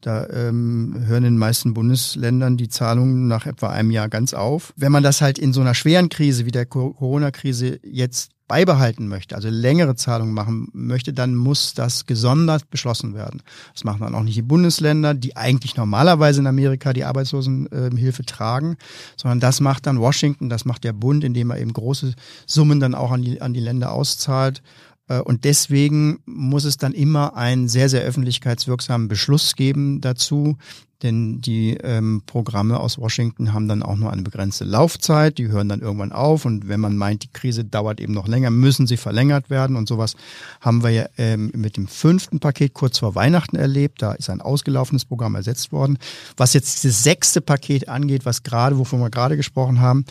Da 0.01 0.27
ähm, 0.29 0.95
hören 1.07 1.25
in 1.25 1.35
den 1.35 1.39
meisten 1.39 1.75
Bundesländern 1.75 2.57
die 2.57 2.69
Zahlungen 2.69 3.29
nach 3.29 3.47
etwa 3.47 3.71
einem 3.71 3.91
Jahr 3.91 4.09
ganz 4.09 4.35
auf. 4.35 4.73
Wenn 4.77 4.93
man 4.93 5.03
das 5.03 5.21
halt 5.21 5.39
in 5.39 5.53
so 5.53 5.61
einer 5.61 5.75
schweren 5.75 6.09
Krise 6.09 6.47
wie 6.47 6.51
der 6.51 6.67
Corona-Krise 6.67 7.81
jetzt 7.85 8.31
beibehalten 8.51 9.07
möchte, 9.07 9.37
also 9.37 9.49
längere 9.49 9.95
Zahlungen 9.95 10.35
machen 10.35 10.71
möchte, 10.73 11.13
dann 11.13 11.37
muss 11.37 11.73
das 11.73 12.07
gesondert 12.07 12.69
beschlossen 12.69 13.15
werden. 13.15 13.43
Das 13.73 13.85
machen 13.85 14.01
dann 14.01 14.17
auch 14.17 14.25
nicht 14.25 14.37
die 14.37 14.43
Bundesländer, 14.43 15.15
die 15.15 15.37
eigentlich 15.37 15.77
normalerweise 15.77 16.41
in 16.41 16.49
Amerika 16.49 16.93
die 16.93 17.05
Arbeitslosenhilfe 17.05 18.25
tragen, 18.25 18.77
sondern 19.17 19.39
das 19.39 19.61
macht 19.61 19.87
dann 19.87 20.01
Washington, 20.01 20.49
das 20.49 20.65
macht 20.65 20.83
der 20.83 20.93
Bund, 20.93 21.23
indem 21.23 21.51
er 21.51 21.61
eben 21.61 21.73
große 21.73 22.15
Summen 22.45 22.81
dann 22.81 22.97
auch 22.97 23.13
an 23.13 23.23
die, 23.23 23.41
an 23.41 23.55
die 23.55 23.61
Länder 23.61 23.93
auszahlt. 23.93 24.63
Äh, 25.11 25.21
und 25.21 25.45
deswegen 25.45 26.21
muss 26.25 26.65
es 26.65 26.79
dann 26.79 26.93
immer 26.93 27.37
einen 27.37 27.69
sehr, 27.69 27.89
sehr 27.91 28.03
öffentlichkeitswirksamen 28.03 29.09
Beschluss 29.09 29.57
geben 29.57 30.01
dazu, 30.01 30.57
denn 31.03 31.41
die 31.41 31.79
ähm, 31.83 32.23
Programme 32.27 32.79
aus 32.79 32.99
Washington 32.99 33.55
haben 33.55 33.69
dann 33.69 33.83
auch 33.83 33.97
nur 33.97 34.13
eine 34.13 34.21
begrenzte 34.21 34.65
Laufzeit, 34.65 35.39
die 35.39 35.49
hören 35.49 35.69
dann 35.69 35.81
irgendwann 35.81 36.13
auf 36.13 36.45
und 36.45 36.69
wenn 36.69 36.81
man 36.81 36.97
meint, 36.97 37.23
die 37.25 37.33
Krise 37.33 37.65
dauert 37.65 38.01
eben 38.01 38.13
noch 38.13 38.29
länger, 38.29 38.51
müssen 38.51 38.87
sie 38.87 38.99
verlängert 38.99 39.49
werden 39.49 39.77
und 39.77 39.89
sowas 39.89 40.15
haben 40.61 40.83
wir 40.83 40.91
ja 40.91 41.07
ähm, 41.17 41.51
mit 41.55 41.79
dem 41.79 41.89
fünften 41.89 42.39
Paket 42.39 42.75
kurz 42.75 42.99
vor 42.99 43.15
Weihnachten 43.15 43.57
erlebt, 43.57 44.03
da 44.03 44.13
ist 44.13 44.29
ein 44.29 44.43
ausgelaufenes 44.43 45.07
Programm 45.07 45.35
ersetzt 45.35 45.73
worden. 45.73 45.99
Was 46.37 46.53
jetzt 46.53 46.85
dieses 46.85 47.03
sechste 47.03 47.41
Paket 47.41 47.89
angeht, 47.89 48.27
was 48.27 48.43
gerade, 48.43 48.79
wovon 48.79 49.01
wir 49.01 49.11
gerade 49.11 49.39
gesprochen 49.39 49.81
haben, 49.81 50.05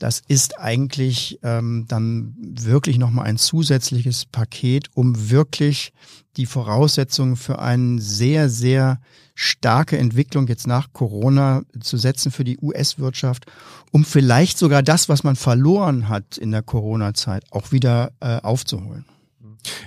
das 0.00 0.22
ist 0.26 0.58
eigentlich 0.58 1.38
ähm, 1.42 1.84
dann 1.86 2.34
wirklich 2.38 2.98
nochmal 2.98 3.26
ein 3.26 3.36
zusätzliches 3.36 4.24
Paket, 4.24 4.88
um 4.94 5.30
wirklich 5.30 5.92
die 6.36 6.46
Voraussetzungen 6.46 7.36
für 7.36 7.58
eine 7.58 8.00
sehr, 8.00 8.48
sehr 8.48 8.98
starke 9.34 9.98
Entwicklung 9.98 10.48
jetzt 10.48 10.66
nach 10.66 10.92
Corona 10.94 11.62
zu 11.80 11.98
setzen 11.98 12.32
für 12.32 12.44
die 12.44 12.58
US-Wirtschaft, 12.58 13.44
um 13.92 14.04
vielleicht 14.04 14.56
sogar 14.56 14.82
das, 14.82 15.10
was 15.10 15.22
man 15.22 15.36
verloren 15.36 16.08
hat 16.08 16.38
in 16.38 16.50
der 16.50 16.62
Corona-Zeit, 16.62 17.44
auch 17.50 17.70
wieder 17.70 18.12
äh, 18.20 18.40
aufzuholen. 18.40 19.04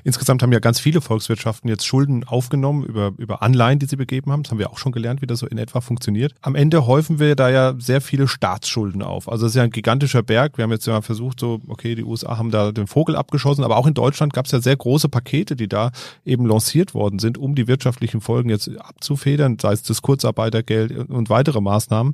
Insgesamt 0.04 0.44
haben 0.44 0.52
ja 0.52 0.60
ganz 0.60 0.80
viele 0.80 1.02
Volkswirtschaften 1.02 1.70
jetzt 1.70 1.86
Schulden 1.86 2.24
aufgenommen 2.24 2.84
über, 2.84 3.14
über 3.18 3.42
Anleihen, 3.42 3.80
die 3.80 3.86
sie 3.86 3.96
begeben 3.96 4.32
haben. 4.32 4.44
Das 4.44 4.52
haben 4.52 4.60
wir 4.60 4.72
auch 4.72 4.78
schon 4.78 4.92
gelernt, 4.92 5.22
wie 5.22 5.28
das 5.28 5.40
so 5.40 5.48
in 5.48 5.58
etwa 5.58 5.82
funktioniert. 5.82 6.34
Am 6.42 6.56
Ende 6.56 6.86
häufen 6.86 7.20
wir 7.20 7.36
da 7.36 7.50
ja 7.50 7.76
sehr 7.78 8.02
viele 8.02 8.28
Staatsschulden 8.28 9.02
auf. 9.02 9.30
Also 9.30 9.46
es 9.46 9.54
ist 9.54 9.56
ja 9.56 9.64
ein 9.64 9.72
gigantischer 9.72 10.24
Berg. 10.24 10.58
Wir 10.58 10.64
haben 10.64 10.72
jetzt 10.72 10.88
ja 10.88 11.02
versucht, 11.02 11.40
so, 11.40 11.60
okay, 11.68 11.96
die 11.96 12.04
USA 12.04 12.38
haben 12.38 12.52
da 12.52 12.72
den 12.72 12.88
Vogel 12.88 13.16
abgeschossen, 13.16 13.64
aber 13.64 13.78
auch 13.78 13.88
in 13.88 13.94
Deutschland 13.94 14.34
gab 14.34 14.46
es 14.46 14.52
ja 14.52 14.62
sehr 14.62 14.76
große 14.76 15.10
Pakete, 15.10 15.56
die 15.56 15.68
da 15.68 15.92
eben 16.26 16.46
lanciert 16.46 16.94
worden 16.94 17.20
sind, 17.20 17.38
um 17.38 17.56
die 17.56 17.68
wirtschaftlichen 17.68 18.22
Folgen 18.22 18.50
jetzt 18.50 18.70
abzufedern, 18.78 19.58
sei 19.60 19.74
es 19.74 19.84
das 19.84 20.02
Kurzarbeitergeld 20.02 21.10
und 21.10 21.30
weitere 21.30 21.62
Maßnahmen. 21.62 22.14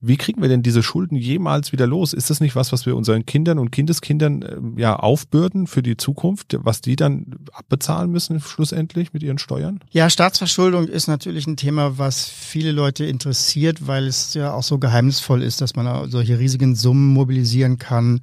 Wie 0.00 0.18
kriegen 0.18 0.42
wir 0.42 0.48
denn 0.48 0.62
diese 0.62 0.82
Schulden 0.82 1.16
jemals 1.16 1.72
wieder 1.72 1.86
los? 1.86 2.12
Ist 2.12 2.28
das 2.28 2.40
nicht 2.40 2.54
was, 2.54 2.70
was 2.70 2.84
wir 2.84 2.94
unseren 2.94 3.24
Kindern 3.24 3.58
und 3.58 3.72
Kindeskindern 3.72 4.42
äh, 4.42 4.80
ja 4.80 4.96
aufbürden 4.96 5.66
für 5.66 5.82
die 5.82 5.96
Zukunft, 5.96 6.56
was 6.60 6.82
die 6.82 6.96
dann 6.96 7.34
abbezahlen 7.52 8.10
müssen 8.10 8.40
schlussendlich 8.40 9.14
mit 9.14 9.22
ihren 9.22 9.38
Steuern? 9.38 9.80
Ja, 9.90 10.10
Staatsverschuldung 10.10 10.86
ist 10.86 11.06
natürlich 11.06 11.46
ein 11.46 11.56
Thema, 11.56 11.96
was 11.96 12.28
viele 12.28 12.72
Leute 12.72 13.06
interessiert, 13.06 13.86
weil 13.86 14.06
es 14.06 14.34
ja 14.34 14.52
auch 14.52 14.62
so 14.62 14.78
geheimnisvoll 14.78 15.42
ist, 15.42 15.62
dass 15.62 15.76
man 15.76 16.10
solche 16.10 16.38
riesigen 16.38 16.76
Summen 16.76 17.14
mobilisieren 17.14 17.78
kann. 17.78 18.20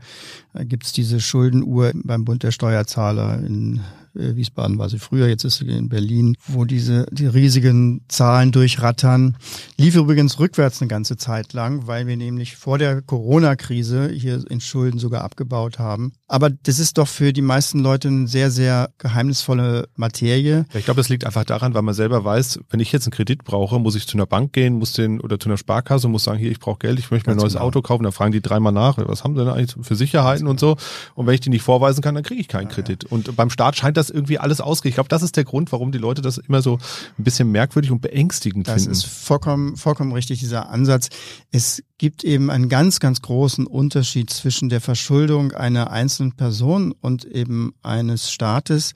Da 0.53 0.63
gibt's 0.63 0.93
diese 0.93 1.19
Schuldenuhr 1.19 1.91
beim 1.95 2.23
Bund 2.23 2.43
der 2.43 2.51
Steuerzahler 2.51 3.39
in 3.39 3.81
äh, 4.15 4.35
Wiesbaden 4.35 4.77
war 4.77 4.89
sie 4.89 4.99
früher, 4.99 5.27
jetzt 5.27 5.43
ist 5.43 5.57
sie 5.57 5.67
in 5.67 5.89
Berlin, 5.89 6.35
wo 6.47 6.65
diese 6.65 7.05
die 7.11 7.27
riesigen 7.27 8.01
Zahlen 8.07 8.51
durchrattern. 8.51 9.37
Lief 9.77 9.95
übrigens 9.95 10.39
rückwärts 10.39 10.81
eine 10.81 10.87
ganze 10.87 11.17
Zeit 11.17 11.53
lang, 11.53 11.87
weil 11.87 12.07
wir 12.07 12.17
nämlich 12.17 12.55
vor 12.55 12.77
der 12.77 13.01
Corona-Krise 13.01 14.09
hier 14.09 14.43
in 14.49 14.61
Schulden 14.61 14.99
sogar 14.99 15.23
abgebaut 15.23 15.79
haben. 15.79 16.13
Aber 16.27 16.49
das 16.49 16.79
ist 16.79 16.97
doch 16.97 17.07
für 17.07 17.33
die 17.33 17.41
meisten 17.41 17.79
Leute 17.79 18.07
eine 18.07 18.27
sehr, 18.27 18.51
sehr 18.51 18.89
geheimnisvolle 18.97 19.87
Materie. 19.95 20.65
Ich 20.73 20.85
glaube, 20.85 21.01
es 21.01 21.09
liegt 21.09 21.25
einfach 21.25 21.45
daran, 21.45 21.73
weil 21.73 21.81
man 21.81 21.93
selber 21.93 22.25
weiß, 22.25 22.59
wenn 22.69 22.79
ich 22.79 22.91
jetzt 22.91 23.05
einen 23.05 23.11
Kredit 23.11 23.43
brauche, 23.43 23.79
muss 23.79 23.95
ich 23.95 24.07
zu 24.07 24.17
einer 24.17 24.25
Bank 24.25 24.53
gehen, 24.53 24.73
muss 24.73 24.93
den 24.93 25.21
oder 25.21 25.39
zu 25.39 25.49
einer 25.49 25.57
Sparkasse, 25.57 26.07
muss 26.07 26.23
sagen, 26.23 26.39
hier, 26.39 26.51
ich 26.51 26.59
brauche 26.59 26.79
Geld, 26.79 26.99
ich 26.99 27.11
möchte 27.11 27.29
mir 27.29 27.35
ein 27.35 27.39
neues 27.39 27.53
genau. 27.53 27.65
Auto 27.65 27.81
kaufen, 27.81 28.03
dann 28.03 28.11
fragen 28.11 28.31
die 28.31 28.41
dreimal 28.41 28.73
nach, 28.73 28.97
was 28.97 29.23
haben 29.23 29.35
sie 29.35 29.43
denn 29.43 29.53
eigentlich 29.53 29.75
für 29.85 29.95
Sicherheiten 29.95 30.47
und 30.47 30.59
so. 30.59 30.77
Und 31.15 31.27
wenn 31.27 31.35
ich 31.35 31.41
die 31.41 31.49
nicht 31.49 31.63
vorweisen 31.63 32.01
kann, 32.01 32.15
dann 32.15 32.23
kriege 32.23 32.41
ich 32.41 32.47
keinen 32.47 32.69
Kredit. 32.69 33.05
Und 33.05 33.35
beim 33.35 33.49
Staat 33.49 33.75
scheint 33.75 33.97
das 33.97 34.02
das 34.03 34.09
irgendwie 34.09 34.39
alles 34.39 34.61
ausgeht. 34.61 34.91
Ich 34.91 34.95
glaube, 34.95 35.09
das 35.09 35.23
ist 35.23 35.37
der 35.37 35.43
Grund, 35.43 35.71
warum 35.71 35.91
die 35.91 35.97
Leute 35.97 36.21
das 36.21 36.37
immer 36.37 36.61
so 36.61 36.77
ein 37.17 37.23
bisschen 37.23 37.51
merkwürdig 37.51 37.91
und 37.91 38.01
beängstigend 38.01 38.67
das 38.67 38.75
finden. 38.75 38.89
Das 38.89 38.99
ist 38.99 39.05
vollkommen, 39.05 39.77
vollkommen 39.77 40.11
richtig, 40.11 40.39
dieser 40.39 40.69
Ansatz. 40.69 41.09
Es 41.51 41.83
gibt 41.97 42.23
eben 42.23 42.49
einen 42.49 42.69
ganz, 42.69 42.99
ganz 42.99 43.21
großen 43.21 43.65
Unterschied 43.65 44.29
zwischen 44.29 44.69
der 44.69 44.81
Verschuldung 44.81 45.53
einer 45.53 45.91
einzelnen 45.91 46.33
Person 46.33 46.93
und 46.99 47.25
eben 47.25 47.73
eines 47.81 48.31
Staates. 48.31 48.93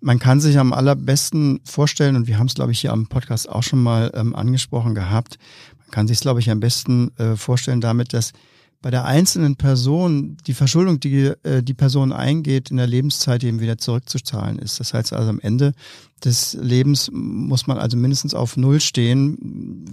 Man 0.00 0.18
kann 0.18 0.40
sich 0.40 0.58
am 0.58 0.72
allerbesten 0.72 1.60
vorstellen, 1.64 2.16
und 2.16 2.26
wir 2.26 2.38
haben 2.38 2.46
es, 2.46 2.54
glaube 2.54 2.72
ich, 2.72 2.80
hier 2.80 2.92
am 2.92 3.06
Podcast 3.06 3.48
auch 3.48 3.62
schon 3.62 3.82
mal 3.82 4.10
ähm, 4.14 4.34
angesprochen 4.34 4.94
gehabt, 4.94 5.38
Man 5.78 5.90
kann 5.90 6.08
sich, 6.08 6.20
glaube 6.20 6.40
ich, 6.40 6.50
am 6.50 6.60
besten 6.60 7.10
äh, 7.16 7.36
vorstellen 7.36 7.80
damit, 7.80 8.12
dass 8.12 8.32
bei 8.82 8.90
der 8.90 9.04
einzelnen 9.04 9.56
Person 9.56 10.38
die 10.46 10.54
Verschuldung, 10.54 11.00
die 11.00 11.32
äh, 11.42 11.62
die 11.62 11.74
Person 11.74 12.12
eingeht, 12.12 12.70
in 12.70 12.78
der 12.78 12.86
Lebenszeit 12.86 13.44
eben 13.44 13.60
wieder 13.60 13.78
zurückzuzahlen 13.78 14.58
ist. 14.58 14.80
Das 14.80 14.94
heißt 14.94 15.12
also 15.12 15.28
am 15.28 15.40
Ende 15.40 15.72
des 16.24 16.54
Lebens 16.54 17.10
muss 17.12 17.66
man 17.66 17.78
also 17.78 17.96
mindestens 17.96 18.34
auf 18.34 18.56
Null 18.56 18.80
stehen. 18.80 19.84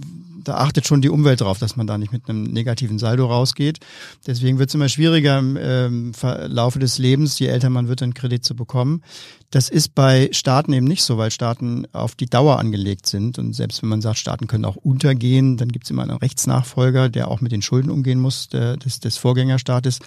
Da 0.44 0.56
achtet 0.56 0.86
schon 0.86 1.02
die 1.02 1.08
Umwelt 1.08 1.40
drauf, 1.40 1.58
dass 1.58 1.76
man 1.76 1.86
da 1.86 1.98
nicht 1.98 2.12
mit 2.12 2.28
einem 2.28 2.44
negativen 2.44 2.98
Saldo 2.98 3.26
rausgeht. 3.26 3.78
Deswegen 4.26 4.58
wird 4.58 4.70
es 4.70 4.74
immer 4.74 4.88
schwieriger 4.88 5.38
im 5.38 5.58
ähm, 5.60 6.14
Verlaufe 6.14 6.78
des 6.78 6.98
Lebens, 6.98 7.38
je 7.38 7.46
älter 7.46 7.70
man 7.70 7.88
wird, 7.88 8.02
einen 8.02 8.14
Kredit 8.14 8.44
zu 8.44 8.54
bekommen. 8.54 9.02
Das 9.50 9.70
ist 9.70 9.94
bei 9.94 10.28
Staaten 10.32 10.74
eben 10.74 10.86
nicht 10.86 11.02
so, 11.02 11.16
weil 11.16 11.30
Staaten 11.30 11.86
auf 11.92 12.14
die 12.14 12.26
Dauer 12.26 12.58
angelegt 12.58 13.06
sind. 13.06 13.38
Und 13.38 13.54
selbst 13.54 13.82
wenn 13.82 13.88
man 13.88 14.02
sagt, 14.02 14.18
Staaten 14.18 14.46
können 14.46 14.66
auch 14.66 14.76
untergehen, 14.76 15.56
dann 15.56 15.68
gibt 15.68 15.84
es 15.84 15.90
immer 15.90 16.02
einen 16.02 16.18
Rechtsnachfolger, 16.18 17.08
der 17.08 17.28
auch 17.28 17.40
mit 17.40 17.52
den 17.52 17.62
Schulden 17.62 17.90
umgehen 17.90 18.20
muss, 18.20 18.48
der, 18.48 18.76
des, 18.76 19.00
des 19.00 19.16
Vorgängerstaates. 19.16 20.00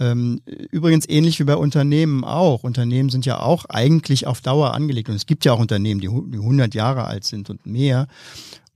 Ähm, 0.00 0.40
übrigens 0.70 1.08
ähnlich 1.08 1.38
wie 1.38 1.44
bei 1.44 1.56
Unternehmen 1.56 2.24
auch. 2.24 2.64
Unternehmen 2.64 3.10
sind 3.10 3.26
ja 3.26 3.38
auch 3.38 3.66
eigentlich 3.66 4.26
auf 4.26 4.40
Dauer 4.40 4.74
angelegt. 4.74 5.08
Und 5.08 5.14
es 5.14 5.26
gibt 5.26 5.44
ja 5.44 5.52
auch 5.52 5.60
Unternehmen, 5.60 6.00
die, 6.00 6.08
die 6.08 6.38
100 6.38 6.74
Jahre 6.74 7.04
alt 7.04 7.24
sind 7.24 7.48
und 7.48 7.66
mehr. 7.66 8.08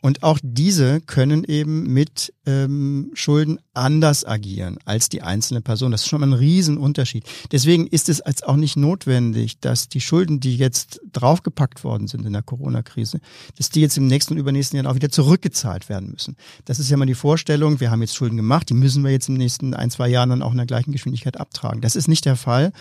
Und 0.04 0.22
auch 0.22 0.38
diese 0.42 1.00
können 1.00 1.44
eben 1.44 1.90
mit 1.90 2.34
ähm, 2.44 3.10
Schulden 3.14 3.58
anders 3.72 4.26
agieren 4.26 4.76
als 4.84 5.08
die 5.08 5.22
einzelne 5.22 5.62
Person. 5.62 5.92
Das 5.92 6.02
ist 6.02 6.08
schon 6.08 6.20
mal 6.20 6.26
ein 6.26 6.34
Riesenunterschied. 6.34 7.24
Deswegen 7.52 7.86
ist 7.86 8.10
es 8.10 8.20
als 8.20 8.42
auch 8.42 8.56
nicht 8.56 8.76
notwendig, 8.76 9.60
dass 9.60 9.88
die 9.88 10.02
Schulden, 10.02 10.40
die 10.40 10.58
jetzt 10.58 11.00
draufgepackt 11.10 11.84
worden 11.84 12.06
sind 12.06 12.26
in 12.26 12.34
der 12.34 12.42
Corona-Krise, 12.42 13.18
dass 13.56 13.70
die 13.70 13.80
jetzt 13.80 13.96
im 13.96 14.06
nächsten 14.06 14.34
und 14.34 14.40
übernächsten 14.40 14.76
Jahr 14.76 14.92
auch 14.92 14.94
wieder 14.94 15.08
zurückgezahlt 15.08 15.88
werden 15.88 16.10
müssen. 16.10 16.36
Das 16.66 16.78
ist 16.78 16.90
ja 16.90 16.98
mal 16.98 17.06
die 17.06 17.14
Vorstellung, 17.14 17.80
wir 17.80 17.90
haben 17.90 18.02
jetzt 18.02 18.14
Schulden 18.14 18.36
gemacht, 18.36 18.68
die 18.68 18.74
müssen 18.74 19.04
wir 19.04 19.10
jetzt 19.10 19.30
im 19.30 19.38
nächsten 19.38 19.72
ein, 19.72 19.90
zwei 19.90 20.08
Jahren 20.08 20.28
dann 20.28 20.42
auch 20.42 20.50
in 20.50 20.58
der 20.58 20.66
gleichen 20.66 20.92
Geschwindigkeit 20.92 21.40
abtragen. 21.40 21.80
Das 21.80 21.96
ist 21.96 22.08
nicht 22.08 22.26
der 22.26 22.36
Fall 22.36 22.74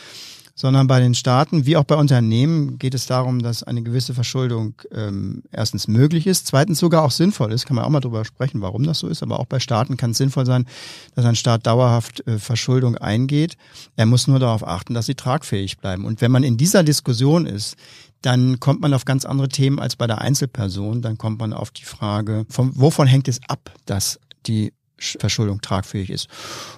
sondern 0.56 0.88
bei 0.88 1.00
den 1.00 1.16
Staaten 1.16 1.66
wie 1.66 1.78
auch 1.78 1.84
bei 1.84 1.96
Unternehmen 1.96 2.78
geht 2.78 2.94
es 2.94 3.08
darum, 3.08 3.42
dass 3.42 3.64
eine 3.64 3.82
gewisse 3.82 4.14
Verschuldung 4.14 4.76
ähm, 4.92 5.44
erstens 5.52 5.88
möglich 5.88 6.28
ist, 6.28 6.48
zweitens 6.48 6.80
sogar 6.80 7.04
auch 7.04 7.12
sinnvoll 7.12 7.52
ist, 7.52 7.66
kann 7.66 7.76
man 7.76 7.86
auch 7.86 7.90
mal 7.90 8.00
drüber 8.00 8.24
sprechen, 8.24 8.62
warum 8.62 8.84
das 8.84 9.00
so 9.00 9.08
ist, 9.08 9.24
aber 9.24 9.40
auch 9.40 9.46
bei 9.46 9.60
Staaten 9.60 9.98
kann 9.98 10.12
es 10.12 10.18
sinnvoll 10.18 10.46
sein, 10.46 10.66
dass 11.16 11.26
ein 11.26 11.36
Staat 11.36 11.66
dauerhaft 11.66 12.26
äh, 12.28 12.38
Verschuldung 12.38 12.98
eingeht. 12.98 13.58
Er 13.96 14.06
muss 14.06 14.28
nur 14.28 14.40
darauf 14.40 14.66
achten, 14.68 14.94
dass 14.94 15.08
sie 15.08 15.16
tragfähig 15.16 15.80
bleiben. 15.80 16.06
Und 16.06 16.22
wenn 16.22 16.32
man 16.32 16.44
in 16.44 16.58
dieser 16.58 16.84
Diskussion 16.84 17.46
ist, 17.46 17.76
dann 18.22 18.60
kommt 18.60 18.80
man 18.80 18.94
auf 18.94 19.06
ganz 19.06 19.26
andere 19.26 19.50
Themen 19.50 19.80
als 19.80 19.96
bei 19.96 20.08
der 20.08 20.22
Einzelperson. 20.22 21.02
Dann 21.02 21.18
kommt 21.18 21.40
man 21.40 21.52
auf 21.52 21.72
die 21.72 21.84
Frage, 21.84 22.46
von, 22.50 22.72
wovon 22.76 23.06
hängt 23.06 23.28
es 23.28 23.42
ab, 23.48 23.74
dass 23.86 24.20
die 24.48 24.72
Verschuldung 25.20 25.62
tragfähig 25.62 26.10
ist. 26.10 26.28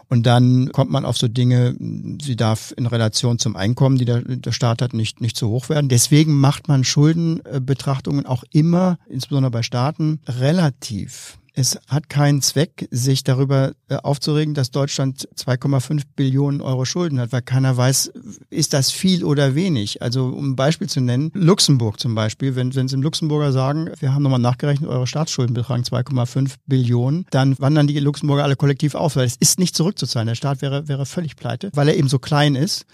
Und 0.10 0.26
dann 0.26 0.72
kommt 0.72 0.92
man 0.92 1.06
auf 1.06 1.18
so 1.18 1.28
Dinge, 1.28 1.76
sie 2.22 2.36
darf 2.36 2.74
in 2.78 2.86
Relation 2.86 3.40
zum 3.40 3.56
Einkommen, 3.56 3.98
die 3.98 4.06
der, 4.06 4.22
der 4.22 4.52
Staat 4.52 4.82
hat, 4.82 4.94
nicht, 4.94 5.22
nicht 5.22 5.38
zu 5.38 5.50
hoch 5.50 5.70
werden. 5.70 5.90
Deswegen 5.90 6.34
macht 6.34 6.68
man 6.68 6.84
Schuldenbetrachtungen 6.84 8.26
auch 8.26 8.44
immer, 8.52 8.98
insbesondere 9.10 9.52
bei 9.52 9.64
Staaten, 9.64 10.20
relativ 10.28 11.38
es 11.56 11.80
hat 11.88 12.10
keinen 12.10 12.42
Zweck, 12.42 12.88
sich 12.92 13.24
darüber 13.24 13.72
äh, 13.88 13.96
aufzuregen, 13.96 14.54
dass 14.54 14.72
Deutschland 14.72 15.28
2,5 15.38 16.04
Billionen 16.16 16.62
Euro 16.62 16.86
Schulden 16.86 17.20
hat, 17.20 17.32
weil 17.32 17.42
keiner 17.42 17.76
weiß, 17.76 18.12
ist 18.50 18.74
das 18.74 18.92
viel 18.92 19.24
oder 19.24 19.56
wenig. 19.56 20.02
Also 20.02 20.26
um 20.26 20.52
ein 20.52 20.56
Beispiel 20.56 20.90
zu 20.90 21.00
nennen, 21.00 21.32
Luxemburg 21.34 22.00
zum 22.00 22.14
Beispiel, 22.14 22.56
wenn, 22.56 22.76
wenn 22.76 22.90
Sie 22.90 22.96
im 22.96 23.02
Luxemburger 23.02 23.54
sagen, 23.54 23.90
wir 24.00 24.14
haben 24.14 24.24
nochmal 24.24 24.40
nachgerechnet, 24.40 24.90
eure 24.90 25.08
Staatsschulden 25.08 25.54
betragen 25.54 25.84
2,5 25.84 26.56
Billionen, 26.68 27.26
dann 27.32 27.58
wandern 27.58 27.88
die 27.88 28.00
Luxemburger 28.00 28.44
alle 28.44 28.58
kollektiv 28.58 28.94
auf, 28.94 29.16
weil 29.16 29.26
es 29.26 29.38
ist 29.38 29.58
nicht 29.58 29.76
zurückzuzahlen. 29.76 30.28
Der 30.28 30.36
Staat 30.36 30.62
wäre, 30.62 30.88
wäre 30.90 31.06
völlig 31.06 31.38
pleite, 31.38 31.72
weil 31.74 31.88
er 31.88 31.96
eben 31.96 32.10
so 32.10 32.20
klein 32.20 32.56
ist. 32.56 32.86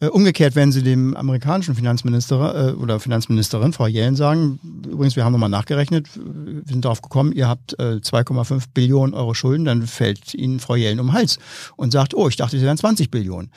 Äh, 0.00 0.06
umgekehrt 0.06 0.54
werden 0.54 0.70
sie 0.70 0.82
dem 0.82 1.16
amerikanischen 1.16 1.74
Finanzminister 1.74 2.68
äh, 2.68 2.72
oder 2.74 3.00
Finanzministerin, 3.00 3.72
Frau 3.72 3.86
Yellen, 3.86 4.14
sagen, 4.14 4.60
übrigens, 4.86 5.16
wir 5.16 5.24
haben 5.24 5.32
nochmal 5.32 5.48
nachgerechnet, 5.48 6.08
wir 6.14 6.62
sind 6.66 6.84
darauf 6.84 7.02
gekommen, 7.02 7.32
ihr 7.32 7.48
habt 7.48 7.76
äh, 7.80 7.96
2,5 7.96 8.66
Billionen 8.72 9.12
Euro 9.14 9.34
Schulden, 9.34 9.64
dann 9.64 9.86
fällt 9.88 10.34
Ihnen 10.34 10.60
Frau 10.60 10.76
Yellen 10.76 11.00
um 11.00 11.08
den 11.08 11.12
Hals 11.14 11.38
und 11.76 11.92
sagt, 11.92 12.14
oh, 12.14 12.28
ich 12.28 12.36
dachte, 12.36 12.58
sie 12.58 12.64
wären 12.64 12.78
20 12.78 13.10
Billionen. 13.10 13.50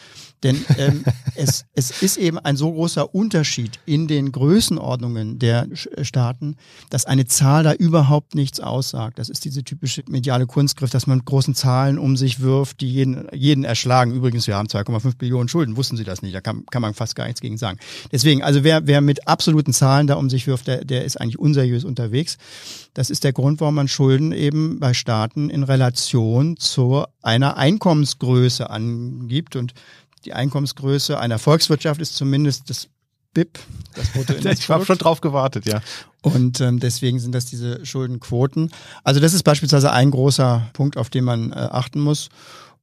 Denn 0.43 0.65
ähm, 0.77 1.04
es, 1.36 1.65
es 1.73 2.01
ist 2.01 2.17
eben 2.17 2.39
ein 2.39 2.58
so 2.58 2.71
großer 2.71 3.13
Unterschied 3.13 3.80
in 3.86 4.08
den 4.08 4.32
Größenordnungen 4.32 5.39
der 5.39 5.67
Staaten, 6.01 6.56
dass 6.89 7.06
eine 7.06 7.25
Zahl 7.25 7.63
da 7.63 7.73
überhaupt 7.73 8.36
nichts 8.36 8.60
aussagt. 8.60 9.19
Das 9.19 9.30
ist 9.30 9.45
diese 9.45 9.63
typische 9.63 10.04
mediale 10.10 10.47
Kunstgriff, 10.47 10.89
dass 10.89 11.08
man 11.08 11.19
mit 11.19 11.25
großen 11.25 11.54
Zahlen 11.54 11.99
um 11.99 12.17
sich 12.17 12.39
wirft, 12.39 12.82
die 12.82 12.89
jeden, 12.89 13.27
jeden 13.34 13.63
erschlagen. 13.63 14.13
Übrigens, 14.13 14.47
wir 14.47 14.56
haben 14.56 14.67
2,5 14.67 15.17
Billionen 15.17 15.47
Schulden, 15.47 15.77
wussten 15.77 15.97
Sie 15.97 16.04
das 16.04 16.21
nicht? 16.21 16.31
Da 16.32 16.41
kann, 16.41 16.65
kann 16.72 16.82
man 16.82 16.94
fast 16.94 17.15
gar 17.15 17.26
nichts 17.26 17.41
gegen 17.41 17.58
sagen. 17.58 17.80
Deswegen, 18.12 18.44
also 18.44 18.63
wer, 18.63 18.88
wer 18.88 19.02
mit 19.02 19.28
absoluten 19.28 19.74
Zahlen 19.74 20.08
da 20.08 20.15
um 20.15 20.30
sich 20.30 20.48
wirft, 20.48 20.67
der, 20.67 20.86
der 20.86 21.06
ist 21.06 21.20
eigentlich 21.20 21.39
unseriös 21.39 21.84
unterwegs. 21.84 22.38
Das 22.94 23.10
ist 23.10 23.24
der 23.24 23.34
Grund, 23.34 23.62
warum 23.62 23.76
man 23.76 23.88
Schulden 23.88 24.32
eben 24.32 24.80
bei 24.80 24.94
Staaten 24.94 25.50
in 25.50 25.63
Relation 25.63 26.58
zu 26.58 27.06
einer 27.22 27.58
Einkommensgröße 27.58 28.70
angibt. 28.70 29.56
Und 29.56 29.74
die 30.26 30.34
Einkommensgröße 30.34 31.20
einer 31.20 31.39
Volkswirtschaft 31.39 32.02
ist 32.02 32.15
zumindest 32.15 32.70
das 32.70 32.88
BIP, 33.34 33.60
das 33.96 34.10
Bruttoinlandsprodukt. 34.13 34.60
ich 34.60 34.70
habe 34.70 34.86
schon 34.86 34.98
drauf 34.98 35.22
gewartet, 35.22 35.65
ja. 35.65 35.82
Und 36.22 36.62
ähm, 36.62 36.80
deswegen 36.80 37.20
sind 37.20 37.34
das 37.34 37.46
diese 37.46 37.86
Schuldenquoten. 37.86 38.72
Also 39.04 39.20
das 39.20 39.34
ist 39.34 39.44
beispielsweise 39.44 39.91
ein 39.91 40.12
großer 40.12 40.70
Punkt, 40.74 40.98
auf 40.98 41.10
den 41.10 41.24
man 41.24 41.52
äh, 41.52 41.56
achten 41.56 42.00
muss. 42.00 42.30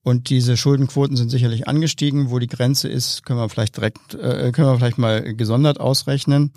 Und 0.08 0.30
diese 0.30 0.56
Schuldenquoten 0.56 1.18
sind 1.18 1.28
sicherlich 1.28 1.68
angestiegen. 1.68 2.30
Wo 2.30 2.38
die 2.38 2.46
Grenze 2.46 2.88
ist, 2.88 3.26
können 3.26 3.38
wir 3.38 3.50
vielleicht 3.50 3.76
direkt, 3.76 4.14
äh, 4.14 4.52
können 4.52 4.68
wir 4.68 4.78
vielleicht 4.78 4.96
mal 4.96 5.34
gesondert 5.34 5.80
ausrechnen. 5.80 6.50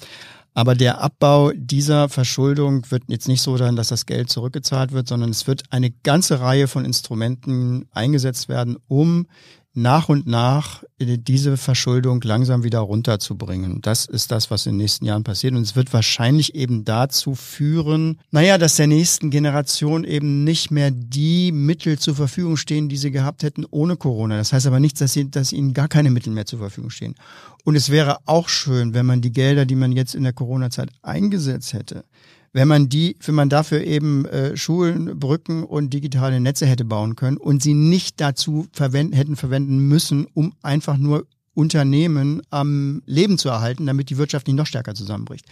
Aber 0.53 0.73
der 0.73 1.01
Abbau 1.01 1.51
dieser 1.53 2.07
Verschuldung 2.07 2.89
wird 2.91 3.03
jetzt 3.07 3.27
nicht 3.27 3.41
so 3.41 3.57
sein, 3.57 3.75
dass 3.75 3.89
das 3.89 4.05
Geld 4.05 4.29
zurückgezahlt 4.29 4.93
wird, 4.93 5.09
sondern 5.09 5.31
es 5.31 5.47
wird 5.47 5.63
eine 5.69 5.91
ganze 5.91 6.39
Reihe 6.39 6.69
von 6.69 6.85
Instrumenten 6.85 7.89
eingesetzt 7.91 8.47
werden, 8.47 8.77
um 8.87 9.27
nach 9.73 10.10
und 10.10 10.27
nach 10.27 10.84
diese 10.99 11.55
Verschuldung 11.55 12.21
langsam 12.23 12.63
wieder 12.63 12.79
runterzubringen. 12.79 13.81
Das 13.81 14.05
ist 14.05 14.31
das, 14.31 14.51
was 14.51 14.65
in 14.65 14.73
den 14.73 14.77
nächsten 14.77 15.05
Jahren 15.05 15.23
passiert. 15.23 15.53
Und 15.53 15.62
es 15.62 15.75
wird 15.75 15.93
wahrscheinlich 15.93 16.55
eben 16.55 16.84
dazu 16.84 17.36
führen, 17.36 18.19
naja, 18.31 18.57
dass 18.57 18.75
der 18.75 18.88
nächsten 18.88 19.29
Generation 19.29 20.03
eben 20.03 20.43
nicht 20.43 20.71
mehr 20.71 20.91
die 20.91 21.51
Mittel 21.51 21.97
zur 21.97 22.15
Verfügung 22.15 22.57
stehen, 22.57 22.89
die 22.89 22.97
sie 22.97 23.12
gehabt 23.12 23.43
hätten 23.43 23.65
ohne 23.69 23.95
Corona. 23.95 24.38
Das 24.38 24.51
heißt 24.51 24.67
aber 24.67 24.79
nicht, 24.79 24.99
dass, 24.99 25.13
sie, 25.13 25.31
dass 25.31 25.53
ihnen 25.53 25.73
gar 25.73 25.88
keine 25.88 26.12
Mittel 26.12 26.34
mehr 26.34 26.45
zur 26.45 26.60
Verfügung 26.60 26.89
stehen. 26.89 27.15
Und 27.63 27.75
es 27.75 27.89
wäre 27.89 28.17
auch 28.25 28.49
schön, 28.49 28.93
wenn 28.93 29.05
man 29.05 29.21
die 29.21 29.31
Gelder, 29.31 29.65
die 29.65 29.75
man 29.75 29.91
jetzt 29.93 30.15
in 30.15 30.23
der 30.23 30.34
Corona-Zeit 30.34 30.89
eingesetzt 31.01 31.73
hätte, 31.73 32.03
wenn 32.53 32.67
man 32.67 32.89
die, 32.89 33.15
wenn 33.21 33.35
man 33.35 33.49
dafür 33.49 33.81
eben 33.81 34.25
äh, 34.25 34.57
Schulen, 34.57 35.19
Brücken 35.19 35.63
und 35.63 35.93
digitale 35.93 36.39
Netze 36.39 36.65
hätte 36.65 36.85
bauen 36.85 37.15
können 37.15 37.37
und 37.37 37.63
sie 37.63 37.73
nicht 37.73 38.19
dazu 38.19 38.67
verwenden, 38.73 39.13
hätten 39.13 39.35
verwenden 39.35 39.87
müssen, 39.87 40.27
um 40.33 40.53
einfach 40.61 40.97
nur 40.97 41.27
Unternehmen 41.53 42.41
am 42.49 43.01
Leben 43.05 43.37
zu 43.37 43.49
erhalten, 43.49 43.85
damit 43.85 44.09
die 44.09 44.17
Wirtschaft 44.17 44.47
nicht 44.47 44.55
noch 44.55 44.65
stärker 44.65 44.95
zusammenbricht. 44.95 45.45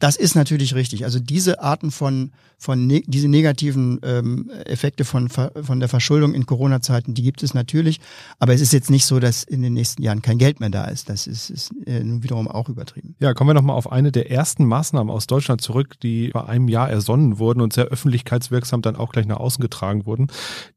Das 0.00 0.16
ist 0.16 0.34
natürlich 0.34 0.74
richtig. 0.74 1.04
Also 1.04 1.20
diese 1.20 1.62
Arten 1.62 1.92
von, 1.92 2.32
von 2.58 2.86
ne, 2.86 3.02
diese 3.06 3.28
negativen 3.28 4.00
ähm, 4.02 4.50
Effekte 4.64 5.04
von, 5.04 5.28
von 5.28 5.80
der 5.80 5.88
Verschuldung 5.88 6.34
in 6.34 6.46
Corona-Zeiten, 6.46 7.14
die 7.14 7.22
gibt 7.22 7.42
es 7.42 7.54
natürlich. 7.54 8.00
Aber 8.40 8.52
es 8.52 8.60
ist 8.60 8.72
jetzt 8.72 8.90
nicht 8.90 9.06
so, 9.06 9.20
dass 9.20 9.44
in 9.44 9.62
den 9.62 9.74
nächsten 9.74 10.02
Jahren 10.02 10.22
kein 10.22 10.38
Geld 10.38 10.58
mehr 10.58 10.70
da 10.70 10.86
ist. 10.86 11.08
Das 11.08 11.28
ist, 11.28 11.50
ist 11.50 11.72
äh, 11.86 12.02
wiederum 12.04 12.48
auch 12.48 12.68
übertrieben. 12.68 13.14
Ja, 13.20 13.32
kommen 13.32 13.50
wir 13.50 13.54
nochmal 13.54 13.76
auf 13.76 13.92
eine 13.92 14.10
der 14.10 14.30
ersten 14.32 14.64
Maßnahmen 14.64 15.12
aus 15.12 15.28
Deutschland 15.28 15.60
zurück, 15.60 16.00
die 16.00 16.30
vor 16.32 16.48
einem 16.48 16.68
Jahr 16.68 16.90
ersonnen 16.90 17.38
wurden 17.38 17.60
und 17.60 17.72
sehr 17.72 17.84
öffentlichkeitswirksam 17.84 18.82
dann 18.82 18.96
auch 18.96 19.12
gleich 19.12 19.26
nach 19.26 19.36
außen 19.36 19.62
getragen 19.62 20.04
wurden. 20.04 20.26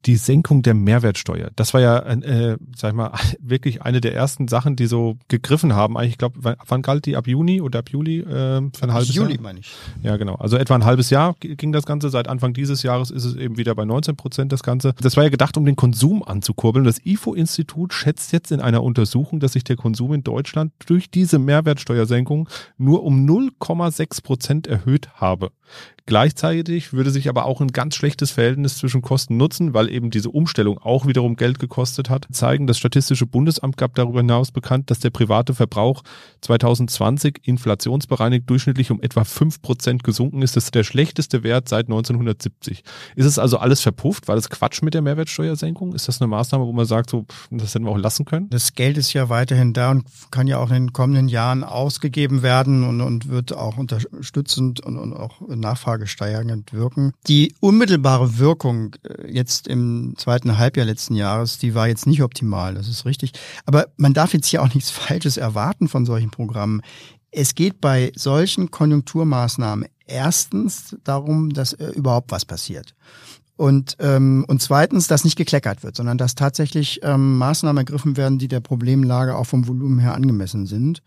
Die 0.06 0.18
Senkung 0.18 0.62
der 0.62 0.76
Mehrwertsteuer. 0.76 1.50
Das 1.56 1.74
war 1.74 1.82
ja, 1.82 1.98
äh, 2.00 2.58
sag 2.76 2.92
ich 2.92 2.96
mal, 2.96 3.12
wirklich 3.40 3.82
eine 3.82 4.02
der 4.02 4.14
ersten 4.14 4.48
Sachen, 4.48 4.67
Sachen, 4.68 4.76
die 4.76 4.88
so 4.88 5.18
gegriffen 5.28 5.74
haben. 5.74 5.98
Eigentlich, 5.98 6.14
ich 6.14 6.18
glaube, 6.18 6.56
wann 6.66 6.82
galt 6.82 7.06
die? 7.06 7.16
Ab 7.16 7.28
Juni 7.28 7.62
oder 7.62 7.80
ab 7.80 7.90
Juli? 7.90 8.20
Äh, 8.20 8.26
für 8.26 8.84
ein 8.84 8.94
halbes 8.94 9.14
Juli, 9.14 9.34
Jahr? 9.34 9.42
meine 9.42 9.60
ich. 9.60 9.72
Ja, 10.04 10.18
genau. 10.18 10.36
Also 10.36 10.58
etwa 10.58 10.76
ein 10.76 10.86
halbes 10.86 11.10
Jahr 11.10 11.36
ging 11.40 11.72
das 11.72 11.86
Ganze. 11.86 12.10
Seit 12.10 12.28
Anfang 12.28 12.54
dieses 12.54 12.84
Jahres 12.84 13.12
ist 13.12 13.24
es 13.24 13.36
eben 13.36 13.58
wieder 13.58 13.74
bei 13.76 13.86
19 13.86 14.16
Prozent 14.16 14.52
das 14.52 14.64
Ganze. 14.64 14.94
Das 15.02 15.16
war 15.16 15.24
ja 15.24 15.30
gedacht, 15.30 15.58
um 15.58 15.66
den 15.66 15.76
Konsum 15.76 16.24
anzukurbeln. 16.24 16.86
Das 16.86 17.00
IFO-Institut 17.06 17.94
schätzt 17.94 18.34
jetzt 18.34 18.52
in 18.52 18.60
einer 18.60 18.84
Untersuchung, 18.84 19.40
dass 19.40 19.54
sich 19.54 19.64
der 19.64 19.78
Konsum 19.78 20.14
in 20.14 20.24
Deutschland 20.24 20.74
durch 20.86 21.10
diese 21.10 21.40
Mehrwertsteuersenkung 21.40 22.50
nur 22.78 23.04
um 23.04 23.26
0,6 23.26 24.24
Prozent 24.24 24.68
erhöht 24.68 25.10
habe. 25.16 25.52
Gleichzeitig 26.08 26.94
würde 26.94 27.12
sich 27.12 27.28
aber 27.28 27.46
auch 27.46 27.60
ein 27.60 27.74
ganz 27.74 27.96
schlechtes 27.96 28.32
Verhältnis 28.32 28.78
zwischen 28.78 29.02
Kosten 29.02 29.36
nutzen, 29.36 29.74
weil 29.74 29.92
eben 29.92 30.10
diese 30.10 30.30
Umstellung 30.30 30.78
auch 30.78 31.06
wiederum 31.06 31.36
Geld 31.36 31.60
gekostet 31.60 32.10
hat, 32.10 32.28
zeigen. 32.32 32.66
Das 32.66 32.78
Statistische 32.78 33.26
Bundesamt 33.26 33.76
gab 33.76 33.94
darüber 33.96 34.20
hinaus 34.20 34.52
bekannt, 34.58 34.90
dass 34.90 35.00
der 35.00 35.12
private 35.12 35.54
Verbrauch 35.54 36.04
2020 36.42 37.42
inflationsbereinigt 37.44 38.50
durchschnittlich 38.50 38.90
um 38.90 39.02
etwa 39.02 39.24
fünf 39.24 39.62
Prozent 39.62 40.04
gesunken 40.04 40.42
ist. 40.42 40.56
Das 40.56 40.66
ist 40.66 40.76
der 40.76 40.84
schlechteste 40.84 41.44
Wert 41.44 41.70
seit 41.70 41.86
1970. 41.86 42.84
Ist 43.16 43.26
es 43.26 43.38
also 43.38 43.58
alles 43.58 43.82
verpufft? 43.82 44.28
War 44.28 44.36
das 44.36 44.50
Quatsch 44.50 44.82
mit 44.82 44.94
der 44.94 45.02
Mehrwertsteuersenkung? 45.02 45.94
Ist 45.94 46.08
das 46.08 46.22
eine 46.22 46.28
Maßnahme, 46.28 46.66
wo 46.66 46.74
man 46.74 46.86
sagt, 46.86 47.12
so, 47.12 47.26
das 47.52 47.76
hätten 47.76 47.86
wir 47.86 47.92
auch 47.92 47.98
lassen 47.98 48.26
können? 48.26 48.50
Das 48.50 48.74
Geld 48.74 48.98
ist 48.98 49.14
ja 49.14 49.30
weiterhin 49.30 49.74
da 49.74 49.92
und 49.92 50.06
kann 50.32 50.48
ja 50.48 50.58
auch 50.58 50.70
in 50.70 50.88
den 50.88 50.94
kommenden 50.94 51.28
Jahren 51.28 51.64
ausgegeben 51.64 52.42
werden 52.42 52.84
und, 52.84 53.02
und 53.02 53.30
wird 53.30 53.54
auch 53.54 53.78
unterstützend 53.78 54.80
und, 54.80 54.98
und 54.98 55.14
auch 55.14 55.42
nachfragesteigernd 55.48 56.74
wirken. 56.74 57.14
Die 57.28 57.54
unmittelbare 57.60 58.38
Wirkung 58.40 58.96
äh, 59.04 59.32
jetzt 59.32 59.68
im 59.68 60.16
zweiten 60.18 60.58
Halbjahr 60.58 60.86
letzten 60.86 61.16
Jahres, 61.16 61.58
die 61.58 61.76
war 61.76 61.88
jetzt 61.88 62.08
nicht 62.08 62.24
optimal, 62.24 62.74
das 62.74 62.88
ist 62.88 63.06
richtig. 63.06 63.34
Aber 63.66 63.88
man 63.98 64.14
darf 64.14 64.34
jetzt 64.34 64.47
hier 64.48 64.62
auch 64.62 64.74
nichts 64.74 64.90
Falsches 64.90 65.38
erwarten 65.38 65.88
von 65.88 66.06
solchen 66.06 66.32
Programmen. 66.32 66.82
Es 67.32 67.56
geht 67.56 67.82
bei 67.82 68.12
solchen 68.16 68.72
Konjunkturmaßnahmen 68.72 69.88
erstens 70.06 70.96
darum, 71.04 71.54
dass 71.54 71.74
äh, 71.74 71.90
überhaupt 71.90 72.32
was 72.32 72.46
passiert. 72.46 72.96
Und, 73.58 73.98
ähm, 74.00 74.46
und 74.48 74.62
zweitens, 74.62 75.08
dass 75.08 75.24
nicht 75.24 75.36
gekleckert 75.36 75.84
wird, 75.84 75.96
sondern 75.96 76.20
dass 76.20 76.36
tatsächlich 76.36 77.00
ähm, 77.04 77.38
Maßnahmen 77.38 77.78
ergriffen 77.78 78.16
werden, 78.16 78.38
die 78.38 78.48
der 78.48 78.60
Problemlage 78.60 79.36
auch 79.36 79.46
vom 79.46 79.68
Volumen 79.68 80.00
her 80.00 80.14
angemessen 80.14 80.68
sind. 80.68 81.02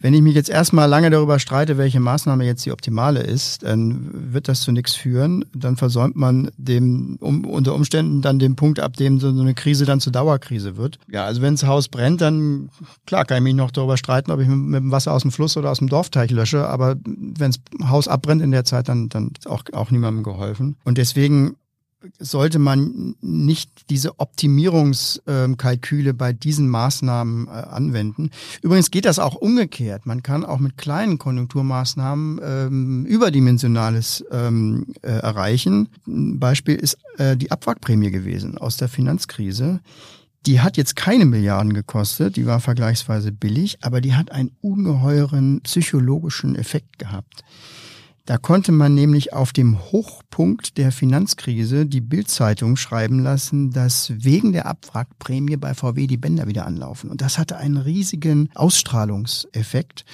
Wenn 0.00 0.14
ich 0.14 0.22
mich 0.22 0.36
jetzt 0.36 0.48
erstmal 0.48 0.88
lange 0.88 1.10
darüber 1.10 1.40
streite, 1.40 1.76
welche 1.76 1.98
Maßnahme 1.98 2.44
jetzt 2.44 2.64
die 2.64 2.70
optimale 2.70 3.20
ist, 3.20 3.64
dann 3.64 4.32
wird 4.32 4.46
das 4.46 4.60
zu 4.60 4.70
nichts 4.70 4.94
führen. 4.94 5.44
Dann 5.52 5.76
versäumt 5.76 6.14
man 6.14 6.52
dem 6.56 7.16
um, 7.20 7.44
unter 7.44 7.74
Umständen 7.74 8.22
dann 8.22 8.38
den 8.38 8.54
Punkt, 8.54 8.78
ab 8.78 8.96
dem 8.96 9.18
so 9.18 9.28
eine 9.28 9.54
Krise 9.54 9.86
dann 9.86 9.98
zur 9.98 10.12
Dauerkrise 10.12 10.76
wird. 10.76 10.98
Ja, 11.10 11.24
also 11.24 11.42
wenn 11.42 11.54
das 11.54 11.66
Haus 11.66 11.88
brennt, 11.88 12.20
dann 12.20 12.70
klar 13.06 13.24
kann 13.24 13.38
ich 13.38 13.42
mich 13.42 13.54
noch 13.54 13.72
darüber 13.72 13.96
streiten, 13.96 14.30
ob 14.30 14.38
ich 14.38 14.46
mit, 14.46 14.80
dem 14.80 14.92
Wasser 14.92 15.12
aus 15.12 15.22
dem 15.22 15.32
Fluss 15.32 15.56
oder 15.56 15.70
aus 15.70 15.78
dem 15.78 15.88
Dorfteich 15.88 16.30
lösche. 16.30 16.68
Aber 16.68 16.94
wenn 17.04 17.50
das 17.50 17.60
Haus 17.88 18.06
abbrennt 18.06 18.40
in 18.40 18.52
der 18.52 18.64
Zeit, 18.64 18.88
dann 18.88 19.08
dann 19.08 19.32
ist 19.36 19.48
auch 19.48 19.64
auch 19.72 19.90
niemandem 19.90 20.22
geholfen. 20.22 20.76
Und 20.84 20.98
deswegen 20.98 21.56
sollte 22.18 22.58
man 22.58 23.16
nicht 23.20 23.90
diese 23.90 24.18
Optimierungskalküle 24.20 26.14
bei 26.14 26.32
diesen 26.32 26.68
Maßnahmen 26.68 27.48
äh, 27.48 27.50
anwenden. 27.50 28.30
Übrigens 28.62 28.90
geht 28.90 29.04
das 29.04 29.18
auch 29.18 29.34
umgekehrt. 29.34 30.06
Man 30.06 30.22
kann 30.22 30.44
auch 30.44 30.58
mit 30.58 30.76
kleinen 30.76 31.18
Konjunkturmaßnahmen 31.18 32.40
ähm, 32.42 33.06
überdimensionales 33.06 34.24
ähm, 34.30 34.94
äh, 35.02 35.08
erreichen. 35.08 35.88
Ein 36.06 36.38
Beispiel 36.38 36.76
ist 36.76 36.98
äh, 37.16 37.36
die 37.36 37.50
Abwrackprämie 37.50 38.10
gewesen 38.10 38.58
aus 38.58 38.76
der 38.76 38.88
Finanzkrise. 38.88 39.80
Die 40.46 40.60
hat 40.60 40.76
jetzt 40.76 40.94
keine 40.94 41.24
Milliarden 41.24 41.74
gekostet, 41.74 42.36
die 42.36 42.46
war 42.46 42.60
vergleichsweise 42.60 43.32
billig, 43.32 43.78
aber 43.82 44.00
die 44.00 44.14
hat 44.14 44.30
einen 44.30 44.52
ungeheuren 44.60 45.60
psychologischen 45.62 46.54
Effekt 46.54 46.98
gehabt. 46.98 47.42
Da 48.28 48.36
konnte 48.36 48.72
man 48.72 48.94
nämlich 48.94 49.32
auf 49.32 49.54
dem 49.54 49.78
Hochpunkt 49.90 50.76
der 50.76 50.92
Finanzkrise 50.92 51.86
die 51.86 52.02
Bildzeitung 52.02 52.76
schreiben 52.76 53.20
lassen, 53.20 53.70
dass 53.70 54.12
wegen 54.18 54.52
der 54.52 54.66
Abwrackprämie 54.66 55.56
bei 55.56 55.72
VW 55.72 56.06
die 56.06 56.18
Bänder 56.18 56.46
wieder 56.46 56.66
anlaufen. 56.66 57.08
Und 57.08 57.22
das 57.22 57.38
hatte 57.38 57.56
einen 57.56 57.78
riesigen 57.78 58.50
Ausstrahlungseffekt 58.54 60.04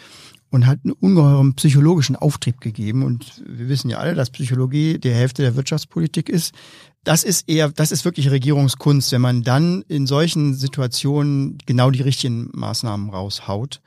und 0.50 0.64
hat 0.64 0.78
einen 0.84 0.92
ungeheuren 0.92 1.54
psychologischen 1.54 2.14
Auftrieb 2.14 2.60
gegeben. 2.60 3.02
Und 3.02 3.42
wir 3.48 3.68
wissen 3.68 3.90
ja 3.90 3.98
alle, 3.98 4.14
dass 4.14 4.30
Psychologie 4.30 5.00
die 5.00 5.10
Hälfte 5.10 5.42
der 5.42 5.56
Wirtschaftspolitik 5.56 6.28
ist. 6.28 6.54
Das 7.02 7.24
ist 7.24 7.48
eher, 7.48 7.70
das 7.70 7.90
ist 7.90 8.04
wirklich 8.04 8.30
Regierungskunst, 8.30 9.10
wenn 9.10 9.22
man 9.22 9.42
dann 9.42 9.82
in 9.88 10.06
solchen 10.06 10.54
Situationen 10.54 11.58
genau 11.66 11.90
die 11.90 12.02
richtigen 12.02 12.48
Maßnahmen 12.52 13.10
raushaut. 13.10 13.80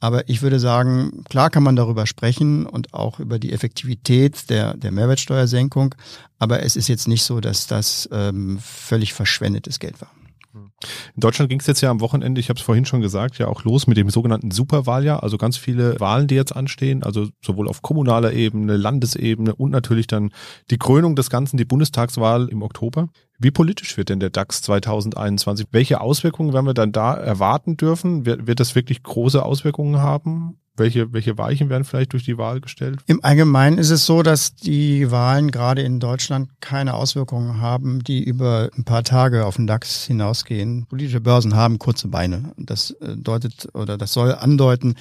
Aber 0.00 0.28
ich 0.28 0.40
würde 0.40 0.58
sagen, 0.58 1.24
klar 1.28 1.50
kann 1.50 1.62
man 1.62 1.76
darüber 1.76 2.06
sprechen 2.06 2.64
und 2.66 2.94
auch 2.94 3.20
über 3.20 3.38
die 3.38 3.52
Effektivität 3.52 4.48
der, 4.48 4.74
der 4.76 4.92
Mehrwertsteuersenkung. 4.92 5.94
Aber 6.38 6.62
es 6.62 6.74
ist 6.74 6.88
jetzt 6.88 7.06
nicht 7.06 7.22
so, 7.22 7.40
dass 7.40 7.66
das 7.66 8.08
ähm, 8.10 8.58
völlig 8.60 9.12
verschwendetes 9.12 9.78
Geld 9.78 10.00
war. 10.00 10.10
In 11.14 11.20
Deutschland 11.20 11.50
ging 11.50 11.60
es 11.60 11.66
jetzt 11.66 11.80
ja 11.80 11.90
am 11.90 12.00
Wochenende, 12.00 12.40
ich 12.40 12.48
habe 12.48 12.58
es 12.58 12.64
vorhin 12.64 12.86
schon 12.86 13.00
gesagt, 13.00 13.38
ja 13.38 13.48
auch 13.48 13.64
los 13.64 13.86
mit 13.86 13.96
dem 13.96 14.08
sogenannten 14.10 14.50
Superwahljahr, 14.50 15.22
also 15.22 15.36
ganz 15.36 15.56
viele 15.56 15.98
Wahlen, 16.00 16.26
die 16.26 16.34
jetzt 16.34 16.56
anstehen, 16.56 17.02
also 17.02 17.28
sowohl 17.44 17.68
auf 17.68 17.82
kommunaler 17.82 18.32
Ebene, 18.32 18.76
Landesebene 18.76 19.54
und 19.54 19.70
natürlich 19.70 20.06
dann 20.06 20.30
die 20.70 20.78
Krönung 20.78 21.16
des 21.16 21.28
Ganzen, 21.28 21.56
die 21.56 21.64
Bundestagswahl 21.64 22.48
im 22.48 22.62
Oktober. 22.62 23.08
Wie 23.38 23.50
politisch 23.50 23.96
wird 23.96 24.08
denn 24.08 24.20
der 24.20 24.30
DAX 24.30 24.62
2021? 24.62 25.68
Welche 25.70 26.00
Auswirkungen 26.00 26.52
werden 26.52 26.66
wir 26.66 26.74
dann 26.74 26.92
da 26.92 27.14
erwarten 27.14 27.76
dürfen? 27.76 28.26
Wird, 28.26 28.46
wird 28.46 28.60
das 28.60 28.74
wirklich 28.74 29.02
große 29.02 29.42
Auswirkungen 29.42 29.98
haben? 29.98 30.58
Welche, 30.80 31.12
welche 31.12 31.36
Weichen 31.36 31.68
werden 31.68 31.84
vielleicht 31.84 32.14
durch 32.14 32.24
die 32.24 32.38
Wahl 32.38 32.62
gestellt? 32.62 33.00
Im 33.06 33.22
Allgemeinen 33.22 33.76
ist 33.76 33.90
es 33.90 34.06
so, 34.06 34.22
dass 34.22 34.54
die 34.54 35.10
Wahlen 35.10 35.50
gerade 35.50 35.82
in 35.82 36.00
Deutschland 36.00 36.48
keine 36.60 36.94
Auswirkungen 36.94 37.60
haben, 37.60 38.02
die 38.02 38.24
über 38.24 38.70
ein 38.76 38.84
paar 38.84 39.04
Tage 39.04 39.44
auf 39.44 39.56
den 39.56 39.66
DAX 39.66 40.06
hinausgehen. 40.06 40.86
Politische 40.86 41.20
Börsen 41.20 41.54
haben 41.54 41.78
kurze 41.78 42.08
Beine. 42.08 42.52
Das 42.56 42.92
äh, 42.92 43.14
deutet 43.14 43.68
oder 43.74 43.98
das 43.98 44.14
soll 44.14 44.34
andeuten, 44.34 44.94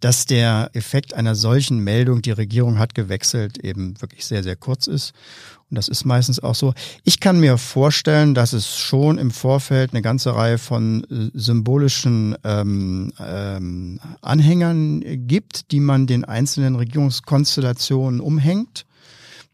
dass 0.00 0.26
der 0.26 0.68
Effekt 0.74 1.14
einer 1.14 1.34
solchen 1.34 1.78
Meldung, 1.78 2.20
die 2.20 2.30
Regierung 2.30 2.78
hat 2.78 2.94
gewechselt, 2.94 3.56
eben 3.56 3.98
wirklich 4.02 4.26
sehr, 4.26 4.42
sehr 4.42 4.56
kurz 4.56 4.86
ist. 4.86 5.14
Und 5.70 5.76
das 5.76 5.88
ist 5.88 6.04
meistens 6.04 6.40
auch 6.40 6.54
so. 6.54 6.74
Ich 7.04 7.20
kann 7.20 7.40
mir 7.40 7.58
vorstellen, 7.58 8.34
dass 8.34 8.52
es 8.52 8.76
schon 8.76 9.18
im 9.18 9.30
Vorfeld 9.30 9.92
eine 9.92 10.02
ganze 10.02 10.34
Reihe 10.34 10.58
von 10.58 11.04
äh, 11.04 11.30
symbolischen 11.34 12.36
ähm, 12.44 13.12
ähm, 13.18 14.00
Anhängern 14.20 15.02
gibt, 15.26 15.70
die 15.72 15.80
man 15.80 16.06
den 16.06 16.24
einzelnen 16.24 16.76
Regierungskonstellationen 16.76 18.20
umhängt. 18.20 18.84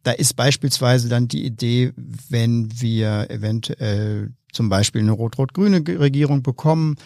Da 0.03 0.13
ist 0.13 0.35
beispielsweise 0.35 1.09
dann 1.09 1.29
die 1.29 1.45
Idee, 1.45 1.93
wenn 2.29 2.69
wir 2.81 3.31
eventuell 3.31 4.33
zum 4.53 4.69
Beispiel 4.69 5.03
eine 5.03 5.13
rot-rot-grüne 5.13 5.85
Regierung 5.87 6.43
bekommen, 6.43 6.97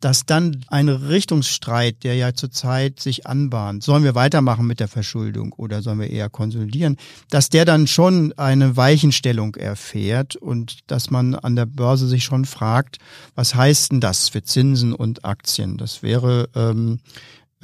dass 0.00 0.26
dann 0.26 0.64
ein 0.68 0.88
Richtungsstreit, 0.88 2.04
der 2.04 2.14
ja 2.16 2.34
zurzeit 2.34 3.00
sich 3.00 3.26
anbahnt, 3.26 3.82
sollen 3.82 4.04
wir 4.04 4.14
weitermachen 4.14 4.66
mit 4.66 4.80
der 4.80 4.88
Verschuldung 4.88 5.52
oder 5.52 5.80
sollen 5.80 6.00
wir 6.00 6.10
eher 6.10 6.28
konsolidieren, 6.28 6.96
dass 7.30 7.48
der 7.48 7.64
dann 7.64 7.86
schon 7.86 8.32
eine 8.36 8.76
Weichenstellung 8.76 9.54
erfährt 9.54 10.36
und 10.36 10.90
dass 10.90 11.10
man 11.10 11.34
an 11.34 11.56
der 11.56 11.66
Börse 11.66 12.06
sich 12.06 12.24
schon 12.24 12.44
fragt, 12.44 12.98
was 13.34 13.54
heißt 13.54 13.92
denn 13.92 14.00
das 14.00 14.28
für 14.28 14.42
Zinsen 14.42 14.92
und 14.92 15.24
Aktien? 15.24 15.78
Das 15.78 16.02
wäre 16.02 16.48
ähm, 16.54 17.00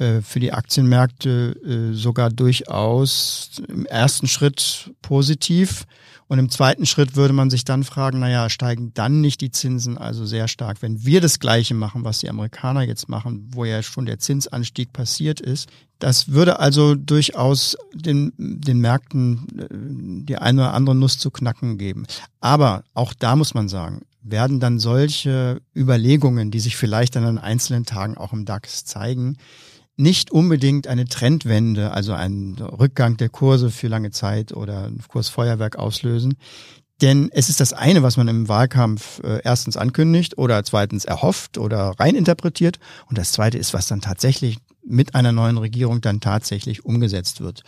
äh, 0.01 0.21
für 0.21 0.39
die 0.39 0.51
Aktienmärkte 0.51 1.55
äh, 1.63 1.93
sogar 1.93 2.31
durchaus 2.31 3.61
im 3.67 3.85
ersten 3.85 4.27
Schritt 4.27 4.91
positiv. 5.03 5.85
Und 6.31 6.39
im 6.39 6.49
zweiten 6.49 6.85
Schritt 6.85 7.17
würde 7.17 7.33
man 7.33 7.49
sich 7.49 7.65
dann 7.65 7.83
fragen, 7.83 8.19
naja, 8.19 8.49
steigen 8.49 8.93
dann 8.93 9.19
nicht 9.19 9.41
die 9.41 9.51
Zinsen 9.51 9.97
also 9.97 10.25
sehr 10.25 10.47
stark? 10.47 10.81
Wenn 10.81 11.03
wir 11.03 11.19
das 11.19 11.39
Gleiche 11.39 11.73
machen, 11.73 12.05
was 12.05 12.19
die 12.19 12.29
Amerikaner 12.29 12.83
jetzt 12.83 13.09
machen, 13.09 13.49
wo 13.51 13.65
ja 13.65 13.83
schon 13.83 14.05
der 14.05 14.17
Zinsanstieg 14.17 14.93
passiert 14.93 15.41
ist, 15.41 15.67
das 15.99 16.29
würde 16.29 16.59
also 16.59 16.95
durchaus 16.95 17.75
den, 17.93 18.31
den 18.37 18.79
Märkten 18.79 19.59
äh, 19.59 20.23
die 20.25 20.37
eine 20.37 20.61
oder 20.61 20.73
andere 20.73 20.95
Nuss 20.95 21.17
zu 21.17 21.31
knacken 21.31 21.77
geben. 21.77 22.05
Aber 22.39 22.85
auch 22.93 23.13
da 23.13 23.35
muss 23.35 23.53
man 23.53 23.67
sagen, 23.67 24.03
werden 24.23 24.61
dann 24.61 24.79
solche 24.79 25.61
Überlegungen, 25.75 26.49
die 26.49 26.61
sich 26.61 26.77
vielleicht 26.77 27.17
dann 27.17 27.25
an 27.25 27.39
einzelnen 27.39 27.85
Tagen 27.85 28.15
auch 28.15 28.31
im 28.31 28.45
DAX 28.45 28.85
zeigen, 28.85 29.35
nicht 30.01 30.31
unbedingt 30.31 30.87
eine 30.87 31.05
Trendwende, 31.05 31.91
also 31.91 32.13
einen 32.13 32.57
Rückgang 32.57 33.17
der 33.17 33.29
Kurse 33.29 33.69
für 33.69 33.87
lange 33.87 34.11
Zeit 34.11 34.51
oder 34.51 34.87
ein 34.87 35.01
Kursfeuerwerk 35.07 35.77
auslösen. 35.77 36.35
Denn 37.01 37.29
es 37.31 37.49
ist 37.49 37.59
das 37.59 37.73
eine, 37.73 38.03
was 38.03 38.17
man 38.17 38.27
im 38.27 38.47
Wahlkampf 38.47 39.21
äh, 39.23 39.41
erstens 39.43 39.77
ankündigt 39.77 40.37
oder 40.37 40.63
zweitens 40.63 41.05
erhofft 41.05 41.57
oder 41.57 41.95
reininterpretiert. 41.99 42.79
Und 43.09 43.17
das 43.17 43.31
zweite 43.31 43.57
ist, 43.57 43.73
was 43.73 43.87
dann 43.87 44.01
tatsächlich 44.01 44.57
mit 44.83 45.15
einer 45.15 45.31
neuen 45.31 45.57
Regierung 45.57 46.01
dann 46.01 46.19
tatsächlich 46.19 46.83
umgesetzt 46.85 47.41
wird. 47.41 47.63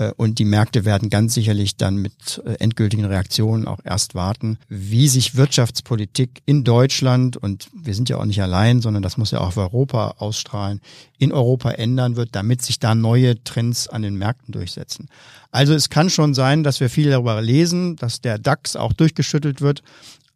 Äh, 0.00 0.12
und 0.16 0.38
die 0.38 0.44
Märkte 0.44 0.84
werden 0.84 1.10
ganz 1.10 1.34
sicherlich 1.34 1.76
dann 1.76 1.96
mit 1.96 2.42
äh, 2.44 2.54
endgültigen 2.54 3.04
Reaktionen 3.04 3.68
auch 3.68 3.78
erst 3.84 4.14
warten, 4.14 4.58
wie 4.68 5.06
sich 5.06 5.36
Wirtschaftspolitik 5.36 6.42
in 6.46 6.64
Deutschland, 6.64 7.36
und 7.36 7.68
wir 7.72 7.94
sind 7.94 8.08
ja 8.08 8.16
auch 8.16 8.24
nicht 8.24 8.42
allein, 8.42 8.80
sondern 8.80 9.02
das 9.02 9.16
muss 9.16 9.30
ja 9.30 9.40
auch 9.40 9.48
auf 9.48 9.56
Europa 9.56 10.14
ausstrahlen, 10.18 10.80
in 11.18 11.32
Europa 11.32 11.72
ändern 11.72 12.16
wird, 12.16 12.30
damit 12.32 12.62
sich 12.62 12.78
da 12.78 12.94
neue 12.94 13.42
Trends 13.44 13.88
an 13.88 14.02
den 14.02 14.16
Märkten 14.16 14.52
durchsetzen. 14.52 15.08
Also 15.52 15.74
es 15.74 15.90
kann 15.90 16.10
schon 16.10 16.32
sein, 16.32 16.62
dass 16.62 16.80
wir 16.80 16.88
viel 16.88 17.10
darüber 17.10 17.40
lesen, 17.42 17.96
dass 17.96 18.20
der 18.20 18.38
DAX 18.38 18.76
auch 18.76 18.92
durchgeschüttelt 18.92 19.60
wird. 19.60 19.82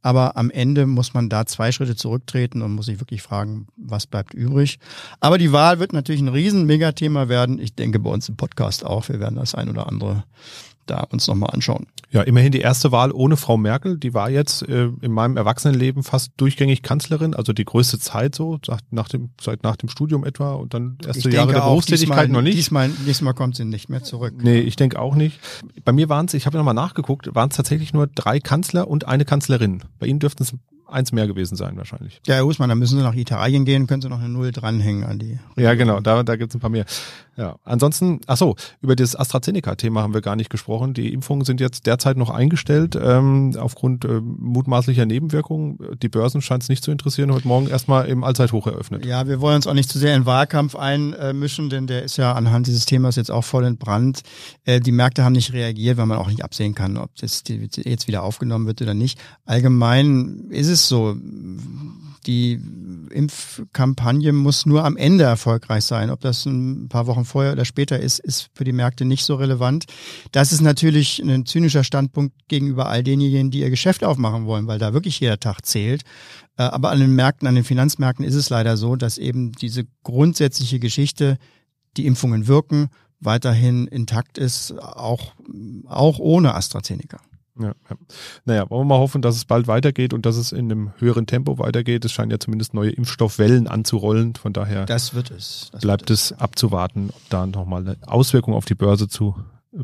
Aber 0.04 0.36
am 0.36 0.50
Ende 0.50 0.84
muss 0.84 1.14
man 1.14 1.30
da 1.30 1.46
zwei 1.46 1.72
Schritte 1.72 1.96
zurücktreten 1.96 2.60
und 2.60 2.74
muss 2.74 2.84
sich 2.86 3.00
wirklich 3.00 3.22
fragen, 3.22 3.68
was 3.74 4.06
bleibt 4.06 4.34
übrig. 4.34 4.78
Aber 5.18 5.38
die 5.38 5.50
Wahl 5.50 5.78
wird 5.78 5.94
natürlich 5.94 6.20
ein 6.20 6.28
riesen 6.28 6.66
Megathema 6.66 7.30
werden. 7.30 7.58
Ich 7.58 7.74
denke 7.74 7.98
bei 7.98 8.10
uns 8.10 8.28
im 8.28 8.36
Podcast 8.36 8.84
auch. 8.84 9.08
Wir 9.08 9.18
werden 9.18 9.36
das 9.36 9.54
ein 9.54 9.70
oder 9.70 9.86
andere 9.88 10.24
da 10.86 11.00
uns 11.00 11.26
nochmal 11.26 11.50
anschauen. 11.50 11.86
Ja, 12.10 12.22
immerhin 12.22 12.52
die 12.52 12.60
erste 12.60 12.92
Wahl 12.92 13.12
ohne 13.12 13.36
Frau 13.36 13.56
Merkel. 13.56 13.98
Die 13.98 14.14
war 14.14 14.30
jetzt 14.30 14.68
äh, 14.68 14.90
in 15.00 15.12
meinem 15.12 15.36
Erwachsenenleben 15.36 16.02
fast 16.02 16.32
durchgängig 16.36 16.82
Kanzlerin, 16.82 17.34
also 17.34 17.52
die 17.52 17.64
größte 17.64 17.98
Zeit 17.98 18.34
so, 18.34 18.58
seit 18.64 18.84
nach 18.90 19.08
dem, 19.08 19.30
seit 19.40 19.62
nach 19.62 19.76
dem 19.76 19.88
Studium 19.88 20.24
etwa 20.24 20.54
und 20.54 20.74
dann 20.74 20.98
erste 21.04 21.28
ich 21.28 21.34
Jahre 21.34 21.52
der 21.52 21.60
Berufstätigkeit 21.60 22.26
diesmal, 22.26 22.28
noch 22.28 22.42
nicht. 22.42 22.58
Diesmal, 22.58 22.90
diesmal 23.06 23.34
kommt 23.34 23.56
sie 23.56 23.64
nicht 23.64 23.88
mehr 23.88 24.02
zurück. 24.02 24.34
Nee, 24.42 24.60
ich 24.60 24.76
denke 24.76 24.98
auch 24.98 25.14
nicht. 25.14 25.40
Bei 25.84 25.92
mir 25.92 26.08
waren 26.08 26.26
es, 26.26 26.34
ich 26.34 26.46
habe 26.46 26.56
nochmal 26.56 26.74
nachgeguckt, 26.74 27.34
waren 27.34 27.50
es 27.50 27.56
tatsächlich 27.56 27.92
nur 27.92 28.06
drei 28.06 28.40
Kanzler 28.40 28.88
und 28.88 29.08
eine 29.08 29.24
Kanzlerin. 29.24 29.82
Bei 29.98 30.06
Ihnen 30.06 30.20
dürften 30.20 30.42
es 30.42 30.54
eins 30.94 31.12
mehr 31.12 31.26
gewesen 31.26 31.56
sein 31.56 31.76
wahrscheinlich. 31.76 32.20
Ja, 32.26 32.36
Herr 32.36 32.44
Husmann, 32.44 32.68
dann 32.68 32.78
müssen 32.78 32.96
Sie 32.96 33.04
nach 33.04 33.14
Italien 33.14 33.64
gehen, 33.64 33.86
können 33.86 34.00
Sie 34.00 34.08
noch 34.08 34.20
eine 34.20 34.28
Null 34.28 34.52
dranhängen 34.52 35.04
an 35.04 35.18
die. 35.18 35.38
Ja, 35.56 35.74
genau, 35.74 36.00
da, 36.00 36.22
da 36.22 36.36
gibt 36.36 36.52
es 36.52 36.56
ein 36.56 36.60
paar 36.60 36.70
mehr. 36.70 36.86
Ja, 37.36 37.56
ansonsten, 37.64 38.20
ach 38.26 38.36
so, 38.36 38.54
über 38.80 38.94
das 38.94 39.16
AstraZeneca-Thema 39.16 40.02
haben 40.02 40.14
wir 40.14 40.20
gar 40.20 40.36
nicht 40.36 40.50
gesprochen. 40.50 40.94
Die 40.94 41.12
Impfungen 41.12 41.44
sind 41.44 41.60
jetzt 41.60 41.86
derzeit 41.86 42.16
noch 42.16 42.30
eingestellt 42.30 42.96
ähm, 43.00 43.56
aufgrund 43.58 44.04
äh, 44.04 44.20
mutmaßlicher 44.20 45.04
Nebenwirkungen. 45.04 45.78
Die 46.00 46.08
Börsen 46.08 46.42
scheint 46.42 46.62
es 46.62 46.68
nicht 46.68 46.84
zu 46.84 46.92
interessieren. 46.92 47.32
Heute 47.32 47.48
Morgen 47.48 47.66
erstmal 47.66 48.06
im 48.06 48.22
Allzeithoch 48.22 48.68
eröffnet. 48.68 49.04
Ja, 49.04 49.26
wir 49.26 49.40
wollen 49.40 49.56
uns 49.56 49.66
auch 49.66 49.74
nicht 49.74 49.90
zu 49.90 49.98
sehr 49.98 50.14
in 50.14 50.22
den 50.22 50.26
Wahlkampf 50.26 50.76
einmischen, 50.76 51.70
denn 51.70 51.88
der 51.88 52.04
ist 52.04 52.16
ja 52.16 52.32
anhand 52.32 52.68
dieses 52.68 52.84
Themas 52.84 53.16
jetzt 53.16 53.32
auch 53.32 53.44
voll 53.44 53.64
entbrannt. 53.64 54.22
Äh, 54.64 54.78
die 54.78 54.92
Märkte 54.92 55.24
haben 55.24 55.32
nicht 55.32 55.52
reagiert, 55.52 55.96
weil 55.96 56.06
man 56.06 56.18
auch 56.18 56.28
nicht 56.28 56.44
absehen 56.44 56.76
kann, 56.76 56.96
ob 56.96 57.16
das 57.16 57.42
jetzt 57.48 58.06
wieder 58.06 58.22
aufgenommen 58.22 58.66
wird 58.66 58.80
oder 58.80 58.94
nicht. 58.94 59.18
Allgemein 59.44 60.46
ist 60.50 60.68
es 60.68 60.83
so, 60.88 61.16
die 62.26 62.60
Impfkampagne 63.10 64.32
muss 64.32 64.66
nur 64.66 64.84
am 64.84 64.96
Ende 64.96 65.24
erfolgreich 65.24 65.84
sein. 65.84 66.10
Ob 66.10 66.20
das 66.20 66.46
ein 66.46 66.88
paar 66.88 67.06
Wochen 67.06 67.24
vorher 67.24 67.52
oder 67.52 67.64
später 67.64 67.98
ist, 67.98 68.18
ist 68.18 68.50
für 68.54 68.64
die 68.64 68.72
Märkte 68.72 69.04
nicht 69.04 69.24
so 69.24 69.34
relevant. 69.34 69.84
Das 70.32 70.52
ist 70.52 70.60
natürlich 70.60 71.20
ein 71.20 71.46
zynischer 71.46 71.84
Standpunkt 71.84 72.34
gegenüber 72.48 72.88
all 72.88 73.02
denjenigen, 73.02 73.50
die 73.50 73.60
ihr 73.60 73.70
Geschäft 73.70 74.04
aufmachen 74.04 74.46
wollen, 74.46 74.66
weil 74.66 74.78
da 74.78 74.94
wirklich 74.94 75.20
jeder 75.20 75.38
Tag 75.38 75.64
zählt. 75.64 76.02
Äh, 76.56 76.62
aber 76.62 76.90
an 76.90 77.00
den 77.00 77.14
Märkten, 77.14 77.46
an 77.46 77.54
den 77.54 77.64
Finanzmärkten 77.64 78.24
ist 78.24 78.34
es 78.34 78.50
leider 78.50 78.76
so, 78.76 78.96
dass 78.96 79.18
eben 79.18 79.52
diese 79.52 79.84
grundsätzliche 80.02 80.78
Geschichte, 80.78 81.38
die 81.96 82.06
Impfungen 82.06 82.46
wirken, 82.48 82.88
weiterhin 83.20 83.86
intakt 83.86 84.38
ist, 84.38 84.72
auch, 84.78 85.34
auch 85.86 86.18
ohne 86.18 86.54
AstraZeneca. 86.54 87.20
Ja, 87.58 87.68
ja. 87.68 87.96
Naja, 88.44 88.70
wollen 88.70 88.82
wir 88.82 88.96
mal 88.96 88.98
hoffen, 88.98 89.22
dass 89.22 89.36
es 89.36 89.44
bald 89.44 89.68
weitergeht 89.68 90.12
und 90.12 90.26
dass 90.26 90.36
es 90.36 90.50
in 90.50 90.70
einem 90.70 90.92
höheren 90.98 91.26
Tempo 91.26 91.58
weitergeht. 91.58 92.04
Es 92.04 92.12
scheinen 92.12 92.32
ja 92.32 92.40
zumindest 92.40 92.74
neue 92.74 92.90
Impfstoffwellen 92.90 93.68
anzurollen. 93.68 94.34
Von 94.34 94.52
daher 94.52 94.86
das 94.86 95.14
wird 95.14 95.30
es. 95.30 95.68
Das 95.72 95.82
bleibt 95.82 96.02
wird 96.02 96.10
es 96.10 96.32
abzuwarten, 96.32 97.10
ob 97.10 97.30
da 97.30 97.46
nochmal 97.46 97.82
eine 97.82 97.96
Auswirkung 98.06 98.54
auf 98.54 98.64
die 98.64 98.74
Börse 98.74 99.08
zu 99.08 99.36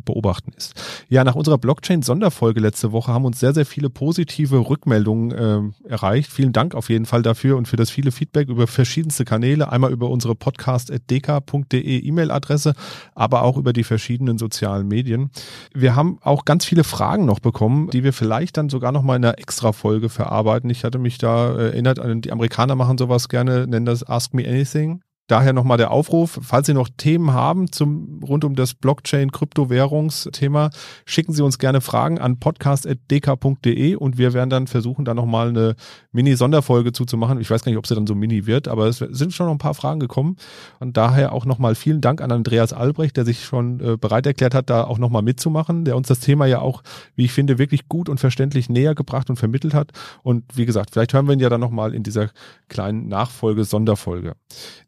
beobachten 0.04 0.52
ist. 0.56 0.74
Ja, 1.08 1.24
nach 1.24 1.34
unserer 1.34 1.58
Blockchain-Sonderfolge 1.58 2.60
letzte 2.60 2.92
Woche 2.92 3.12
haben 3.12 3.24
uns 3.24 3.40
sehr, 3.40 3.54
sehr 3.54 3.66
viele 3.66 3.90
positive 3.90 4.68
Rückmeldungen 4.68 5.30
äh, 5.32 5.88
erreicht. 5.88 6.30
Vielen 6.32 6.52
Dank 6.52 6.74
auf 6.74 6.88
jeden 6.88 7.06
Fall 7.06 7.22
dafür 7.22 7.56
und 7.56 7.68
für 7.68 7.76
das 7.76 7.90
viele 7.90 8.12
Feedback 8.12 8.48
über 8.48 8.66
verschiedenste 8.66 9.24
Kanäle. 9.24 9.70
Einmal 9.72 9.92
über 9.92 10.10
unsere 10.10 10.34
podcast.dk.de 10.34 11.98
E-Mail-Adresse, 11.98 12.74
aber 13.14 13.42
auch 13.42 13.56
über 13.56 13.72
die 13.72 13.84
verschiedenen 13.84 14.38
sozialen 14.38 14.88
Medien. 14.88 15.30
Wir 15.74 15.96
haben 15.96 16.18
auch 16.22 16.44
ganz 16.44 16.64
viele 16.64 16.84
Fragen 16.84 17.24
noch 17.24 17.40
bekommen, 17.40 17.90
die 17.90 18.04
wir 18.04 18.12
vielleicht 18.12 18.56
dann 18.56 18.68
sogar 18.68 18.92
noch 18.92 19.02
mal 19.02 19.16
in 19.16 19.24
einer 19.24 19.38
Extra-Folge 19.38 20.08
verarbeiten. 20.08 20.70
Ich 20.70 20.84
hatte 20.84 20.98
mich 20.98 21.18
da 21.18 21.56
äh, 21.56 21.70
erinnert 21.70 21.98
an, 21.98 22.20
die 22.20 22.32
Amerikaner 22.32 22.74
machen 22.74 22.98
sowas 22.98 23.28
gerne, 23.28 23.66
nennen 23.66 23.86
das 23.86 24.06
Ask 24.06 24.34
Me 24.34 24.46
Anything. 24.46 25.02
Daher 25.30 25.52
nochmal 25.52 25.78
der 25.78 25.92
Aufruf, 25.92 26.40
falls 26.42 26.66
Sie 26.66 26.74
noch 26.74 26.88
Themen 26.96 27.32
haben 27.32 27.70
zum, 27.70 28.20
rund 28.24 28.44
um 28.44 28.56
das 28.56 28.74
Blockchain-Kryptowährungsthema, 28.74 30.70
schicken 31.04 31.32
Sie 31.32 31.44
uns 31.44 31.60
gerne 31.60 31.80
Fragen 31.80 32.18
an 32.18 32.40
podcast.dk.de 32.40 33.94
und 33.94 34.18
wir 34.18 34.32
werden 34.32 34.50
dann 34.50 34.66
versuchen, 34.66 35.04
da 35.04 35.14
nochmal 35.14 35.50
eine 35.50 35.76
Mini-Sonderfolge 36.10 36.90
zuzumachen. 36.90 37.40
Ich 37.40 37.48
weiß 37.48 37.62
gar 37.62 37.70
nicht, 37.70 37.78
ob 37.78 37.86
sie 37.86 37.94
dann 37.94 38.08
so 38.08 38.16
mini 38.16 38.46
wird, 38.46 38.66
aber 38.66 38.86
es 38.86 38.98
sind 38.98 39.32
schon 39.32 39.46
noch 39.46 39.52
ein 39.52 39.58
paar 39.58 39.74
Fragen 39.74 40.00
gekommen. 40.00 40.34
Und 40.80 40.96
daher 40.96 41.32
auch 41.32 41.46
nochmal 41.46 41.76
vielen 41.76 42.00
Dank 42.00 42.22
an 42.22 42.32
Andreas 42.32 42.72
Albrecht, 42.72 43.16
der 43.16 43.24
sich 43.24 43.44
schon 43.44 43.78
äh, 43.78 43.96
bereit 43.96 44.26
erklärt 44.26 44.56
hat, 44.56 44.68
da 44.68 44.82
auch 44.82 44.98
nochmal 44.98 45.22
mitzumachen, 45.22 45.84
der 45.84 45.96
uns 45.96 46.08
das 46.08 46.18
Thema 46.18 46.46
ja 46.46 46.60
auch, 46.60 46.82
wie 47.14 47.26
ich 47.26 47.32
finde, 47.32 47.56
wirklich 47.58 47.86
gut 47.86 48.08
und 48.08 48.18
verständlich 48.18 48.68
näher 48.68 48.96
gebracht 48.96 49.30
und 49.30 49.36
vermittelt 49.36 49.74
hat. 49.74 49.92
Und 50.24 50.56
wie 50.56 50.66
gesagt, 50.66 50.90
vielleicht 50.90 51.14
hören 51.14 51.28
wir 51.28 51.34
ihn 51.34 51.40
ja 51.40 51.50
dann 51.50 51.60
nochmal 51.60 51.94
in 51.94 52.02
dieser 52.02 52.30
kleinen 52.68 53.06
Nachfolge-Sonderfolge. 53.06 54.34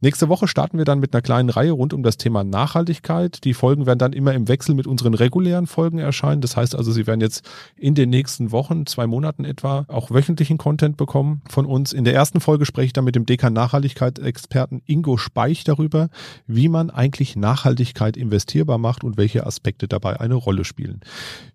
Nächste 0.01 0.32
Woche 0.33 0.49
starten 0.49 0.79
wir 0.79 0.87
dann 0.87 0.99
mit 0.99 1.13
einer 1.13 1.21
kleinen 1.21 1.51
Reihe 1.51 1.73
rund 1.73 1.93
um 1.93 2.03
das 2.03 2.17
Thema 2.17 2.43
Nachhaltigkeit. 2.43 3.45
Die 3.45 3.53
Folgen 3.53 3.85
werden 3.85 3.99
dann 3.99 4.15
immer 4.15 4.33
im 4.33 4.49
Wechsel 4.49 4.75
mit 4.75 4.87
unseren 4.87 5.13
regulären 5.13 5.67
Folgen 5.67 5.99
erscheinen. 5.99 6.41
Das 6.41 6.57
heißt 6.57 6.75
also, 6.75 6.91
Sie 6.91 7.07
werden 7.07 7.21
jetzt 7.21 7.47
in 7.77 7.95
den 7.95 8.09
nächsten 8.09 8.51
Wochen, 8.51 8.87
zwei 8.87 9.07
Monaten 9.07 9.45
etwa, 9.45 9.85
auch 9.89 10.11
wöchentlichen 10.11 10.57
Content 10.57 10.97
bekommen 10.97 11.43
von 11.51 11.67
uns. 11.67 11.93
In 11.93 12.05
der 12.05 12.15
ersten 12.15 12.41
Folge 12.41 12.65
spreche 12.65 12.87
ich 12.87 12.93
dann 12.95 13.05
mit 13.05 13.15
dem 13.15 13.27
Dekan 13.27 13.53
Nachhaltigkeitsexperten 13.53 14.81
Ingo 14.87 15.19
Speich 15.19 15.65
darüber, 15.65 16.09
wie 16.47 16.71
man 16.71 16.89
eigentlich 16.89 17.37
Nachhaltigkeit 17.37 18.17
investierbar 18.17 18.79
macht 18.79 19.05
und 19.05 19.19
welche 19.19 19.47
Aspekte 19.47 19.87
dabei 19.87 20.19
eine 20.19 20.37
Rolle 20.37 20.65
spielen. 20.65 21.03